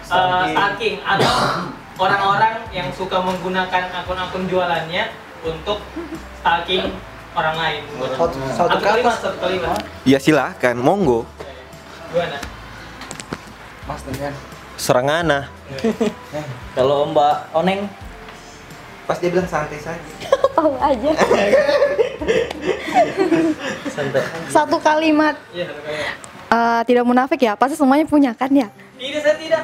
[0.05, 1.33] stalking atau
[2.03, 5.13] orang-orang yang suka menggunakan akun-akun jualannya
[5.45, 5.85] untuk
[6.41, 6.97] stalking
[7.37, 7.83] orang lain.
[8.17, 9.77] satu, satu kalimat, satu kalimat.
[10.09, 11.29] Ya silahkan, monggo.
[12.11, 12.39] Gimana?
[13.87, 14.35] Mas Daniel.
[14.81, 15.53] Serangana.
[16.73, 17.87] Kalau Mbak Oneng
[19.11, 19.99] Pas dia bilang santai saja.
[20.55, 21.11] Tahu aja.
[23.91, 24.23] santai.
[24.47, 25.35] Satu kalimat.
[25.51, 26.15] Iya, satu kalimat.
[26.51, 28.71] Eh, tidak munafik ya, pasti semuanya punya kan ya.
[29.01, 29.63] Tidak, saya tidak.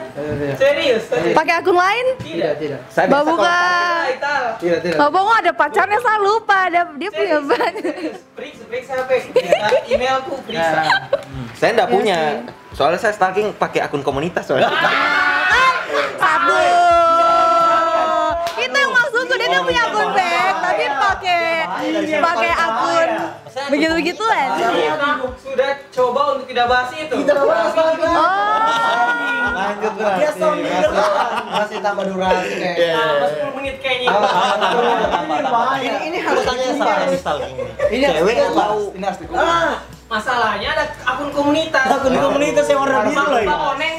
[0.56, 2.06] Serius, Pakai akun lain?
[2.24, 2.56] tidak.
[2.56, 2.80] tidak.
[2.88, 3.58] Saya Mbak buka.
[4.56, 4.96] Tidak, tidak.
[4.96, 7.74] Mbak Bongo ada pacarnya saya lupa, ada dia punya Serius, banyak.
[7.84, 8.18] serius.
[8.32, 9.10] Periksa, periksa HP.
[9.92, 10.82] Emailku periksa.
[11.52, 12.18] Saya enggak Iya punya.
[12.18, 12.36] sih.
[12.72, 14.72] Soalnya saya stalking pakai akun komunitas soalnya.
[22.20, 23.10] Pakai akun
[23.66, 24.48] begitu-begituan.
[25.16, 27.14] Aku sudah coba untuk tidak bahas itu.
[27.16, 28.36] Oh.
[29.56, 30.44] Lanjut berarti.
[31.50, 32.94] Masih tambah durasi kayak.
[33.00, 34.12] Tambah 10 menit kayaknya.
[35.76, 37.72] Ini ini harus Tanya yang stalking ini?
[37.96, 39.18] Ini harus atau Ini harus.
[39.32, 41.86] Ah, masalahnya ada akun komunitas.
[41.88, 43.48] Akun komunitas yang warna biru Mau lagi.
[43.48, 43.94] Mau oneng,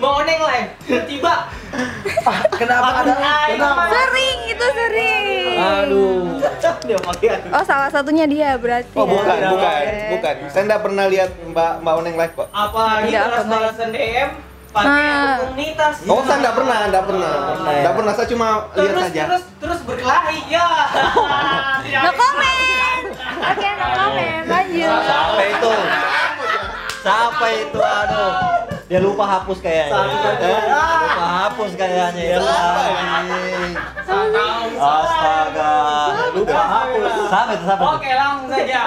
[0.00, 0.70] mau oneng live.
[1.10, 1.34] Tiba.
[2.56, 3.12] Kenapa ada?
[3.50, 3.82] Kenapa?
[3.92, 5.35] Sering itu sering.
[5.56, 6.36] Aduh.
[6.82, 7.50] Dia pakai akun.
[7.50, 8.94] Oh salah satunya dia berarti.
[8.94, 9.10] Oh, ya.
[9.10, 10.06] bukan, bukan, Oke.
[10.12, 10.34] bukan.
[10.48, 12.48] Saya enggak pernah lihat Mbak Mbak Oneng live kok.
[12.48, 14.30] Apalagi balas-balasan DM
[14.68, 15.24] pakai Ah.
[15.32, 15.94] akun komunitas.
[16.04, 17.32] Oh, saya enggak pernah, enggak pernah.
[17.58, 19.22] Enggak pernah, saya cuma lihat Terus saja.
[19.24, 20.66] terus terus berkelahi ya.
[21.96, 23.02] No comment.
[23.46, 24.44] Oke, no comment.
[24.44, 25.00] Lanjut.
[25.00, 25.72] Siapa itu?
[26.98, 27.78] Siapa itu?
[27.80, 28.34] Aduh.
[28.86, 29.98] Dia lupa hapus kayaknya.
[30.38, 30.62] Eh,
[31.02, 32.38] Lupa hapus kayaknya ya.
[34.78, 35.72] Astaga.
[36.30, 37.12] Lupa hapus.
[37.26, 37.64] Siapa itu?
[37.66, 37.94] Siapa itu?
[37.98, 38.82] Oke, langsung saja.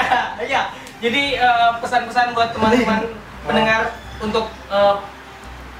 [0.52, 0.62] ya.
[1.02, 3.00] Jadi eh, pesan-pesan buat teman-teman
[3.44, 3.80] pendengar
[4.22, 4.94] untuk eh,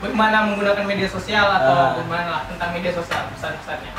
[0.03, 1.89] bagaimana menggunakan media sosial atau Ah.
[1.95, 3.93] bagaimana lah tentang media sosial pesan-pesannya.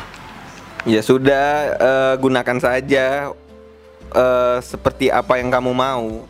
[0.84, 1.48] Ya sudah,
[1.80, 3.32] eh, gunakan saja
[4.14, 6.28] eh, seperti apa yang kamu mau.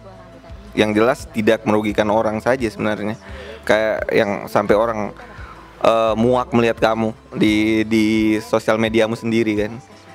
[0.74, 3.16] Yang jelas tidak merugikan orang saja sebenarnya.
[3.64, 5.00] Kayak yang sampai orang
[5.82, 8.06] eh, muak melihat kamu di di
[8.42, 9.74] sosial mediamu sendiri kan.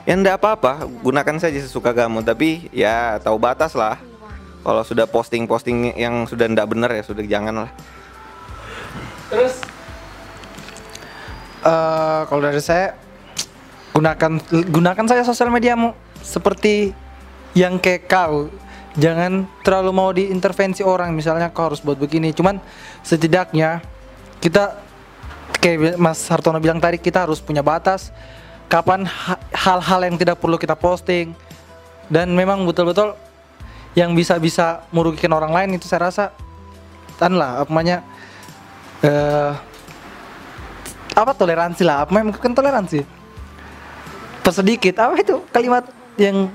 [0.09, 2.24] Ya enggak apa-apa, gunakan saja sesuka kamu.
[2.24, 4.00] Tapi ya tahu batas lah.
[4.66, 7.70] Kalau sudah posting-posting yang sudah enggak benar ya sudah jangan lah.
[9.28, 9.62] Terus
[11.59, 12.94] Eh, kalau dari saya
[13.90, 14.38] gunakan
[14.70, 15.90] gunakan saja sosial mediamu
[16.22, 16.94] seperti
[17.59, 18.46] yang kayak kau
[18.97, 22.32] jangan terlalu mau diintervensi orang misalnya kau harus buat begini.
[22.32, 22.62] Cuman
[23.05, 23.82] setidaknya
[24.39, 24.78] kita
[25.59, 28.14] kayak Mas Hartono bilang tadi kita harus punya batas
[28.70, 31.34] kapan ha- hal-hal yang tidak perlu kita posting.
[32.09, 33.12] Dan memang betul-betul
[33.93, 36.24] yang bisa-bisa merugikan orang lain itu saya rasa
[37.20, 37.99] tan lah apa namanya
[39.05, 39.53] eh
[41.18, 42.07] apa toleransi lah.
[42.07, 43.03] Apa memang kan toleransi?
[44.41, 45.84] Persedikit apa itu kalimat
[46.16, 46.49] yang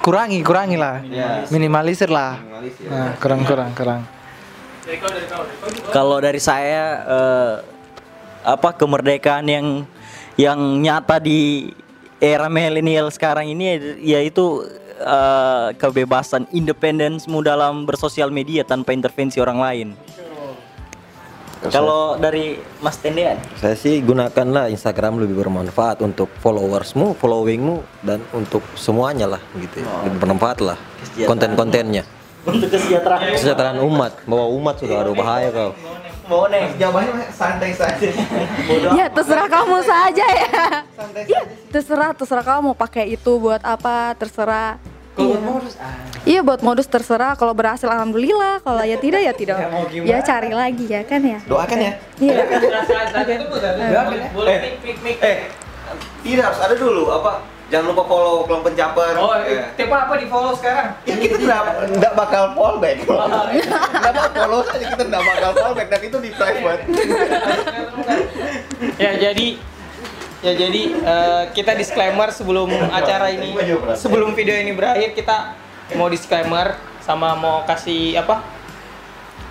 [0.00, 1.04] kurangi kurangi lah
[1.52, 2.40] minimalisir lah
[2.88, 4.02] nah, kurang kurang kurang.
[5.92, 7.54] Kalau dari saya eh,
[8.42, 9.66] apa kemerdekaan yang
[10.40, 11.70] yang nyata di
[12.16, 14.66] era milenial sekarang ini yaitu
[14.98, 19.88] eh, kebebasan independensmu dalam bersosial media tanpa intervensi orang lain.
[21.60, 28.64] Kalau dari Mas Tendean, Saya sih gunakanlah Instagram lebih bermanfaat untuk followersmu, followingmu dan untuk
[28.80, 29.84] semuanya lah gitu.
[29.84, 30.08] ya.
[30.08, 30.78] Lebih bermanfaat lah
[31.28, 32.08] konten-kontennya.
[32.40, 35.76] untuk kesejahteraan Kesejahteraan umat, bawa umat sudah ada bahaya kau.
[36.24, 38.08] mau nih Jawabannya santai saja.
[38.96, 40.48] Ya terserah kamu saja ya.
[41.28, 44.80] Iya, terserah terserah kamu mau pakai itu buat apa terserah.
[45.20, 45.38] Iya.
[46.20, 47.32] Iya buat modus terserah.
[47.34, 48.60] Kalau berhasil alhamdulillah.
[48.60, 49.56] Kalau ya tidak ya tidak.
[49.92, 51.38] Ya cari lagi ya kan ya.
[51.44, 51.92] Doakan ya.
[52.20, 52.34] Iya.
[54.32, 55.18] Boleh Eh.
[55.20, 55.36] Eh,
[56.22, 57.32] tidak harus ada dulu apa?
[57.70, 59.14] Jangan lupa follow kelom pencaper.
[59.14, 59.62] Oh, Eh.
[59.78, 60.90] tipe apa di follow sekarang?
[61.06, 62.96] Ya kita tidak tidak bakal fallback.
[63.06, 63.22] Tidak
[64.10, 66.82] bakal follow saja kita tidak bakal fallback dan itu di private.
[68.98, 69.46] ya jadi
[70.40, 73.52] ya jadi eh, kita disclaimer sebelum acara ini
[73.92, 75.52] sebelum video ini berakhir kita
[75.96, 78.44] mau disclaimer sama mau kasih apa?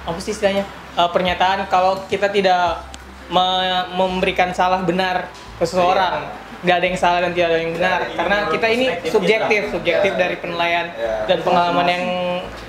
[0.08, 0.64] Apa sih istilahnya?
[0.96, 2.86] Eh, pernyataan kalau kita tidak
[3.28, 5.28] me- memberikan salah benar
[5.60, 6.30] ke seseorang.
[6.60, 8.00] Nggak ada yang salah dan tidak ada yang benar.
[8.16, 10.92] Karena kita ini subjektif subjektif dari penilaian
[11.28, 12.06] dan pengalaman yang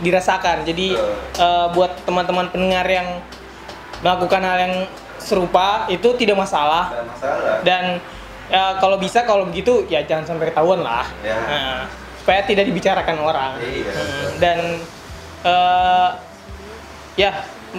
[0.02, 0.66] dirasakan.
[0.66, 0.94] Jadi
[1.38, 3.22] eh, buat teman-teman pendengar yang
[4.00, 4.74] melakukan hal yang
[5.20, 6.90] serupa itu tidak masalah
[7.62, 8.00] dan
[8.48, 11.36] ya, kalau bisa kalau begitu ya jangan sampai ketahuan lah Ya.
[11.36, 11.78] Nah,
[12.20, 13.92] supaya tidak dibicarakan orang Iya.
[13.92, 14.58] Hmm, dan
[15.44, 16.08] eh,
[17.20, 17.30] ya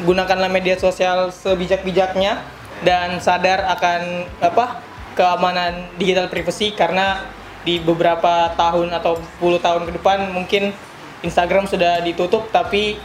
[0.05, 2.39] gunakanlah media sosial sebijak-bijaknya
[2.81, 4.81] dan sadar akan apa
[5.13, 7.27] keamanan digital privacy karena
[7.61, 10.73] di beberapa tahun atau puluh tahun ke depan mungkin
[11.21, 12.97] Instagram sudah ditutup tapi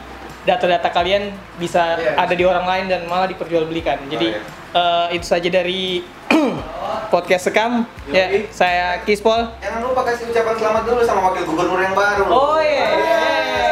[0.46, 4.06] data-data kalian bisa ada di orang lain dan malah diperjualbelikan.
[4.06, 4.38] Jadi
[4.72, 6.06] eh, itu saja dari
[7.12, 7.82] podcast sekam.
[8.14, 9.50] Ya, saya Kispol.
[9.58, 12.24] Jangan lupa kasih ucapan selamat dulu sama wakil gubernur yang baru.
[12.30, 12.88] Oh iya.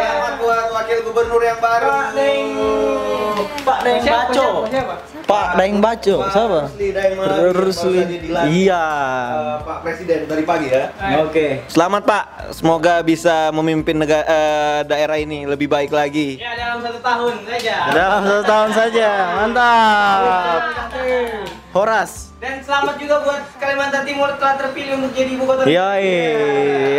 [0.02, 1.88] Selamat buat wakil gubernur yang baru.
[1.88, 2.08] Pak
[3.64, 4.48] Daeng Siapa, Baco.
[5.24, 6.60] Pak Daeng Baco, siapa?
[6.68, 8.84] Rusli Daeng Iya.
[8.84, 10.92] eh, Pak Presiden tadi pagi ya.
[11.24, 11.64] Oke.
[11.72, 16.36] Selamat Pak, semoga bisa memimpin negara, eh, daerah ini lebih baik lagi.
[16.36, 17.74] Ya dalam satu tahun saja.
[17.92, 19.08] Dalam satu tahun saja,
[19.40, 20.20] mantap.
[21.74, 22.30] Horas.
[22.38, 25.66] Dan selamat juga buat Kalimantan Timur telah terpilih untuk jadi ibu kota.
[25.66, 26.14] Yoi,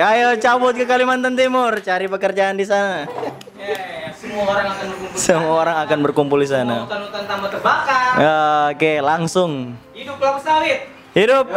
[0.04, 3.08] ayo cabut ke Kalimantan Timur, cari pekerjaan di sana.
[3.56, 5.16] Ya, semua orang akan berkumpul.
[5.16, 6.84] Semua orang akan berkumpul di sana.
[6.84, 8.14] Hutan-hutan tambah terbakar.
[8.20, 8.40] Ya,
[8.76, 9.80] Oke, langsung.
[9.96, 10.92] Hidup kelapa sawit.
[11.16, 11.48] Hidup.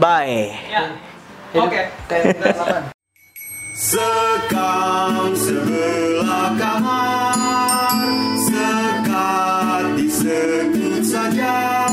[0.00, 0.56] Bye.
[0.72, 0.96] Ya.
[1.60, 1.92] Oke.
[3.76, 8.00] Sekam sebelah kamar
[8.40, 9.75] Sekat
[10.16, 11.84] disekut saja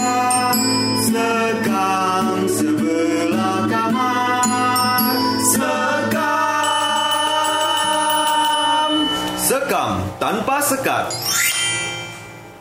[1.03, 5.19] Sekam sebelah kamar.
[5.43, 6.31] Sekam.
[9.35, 11.11] Sekam tanpa sekat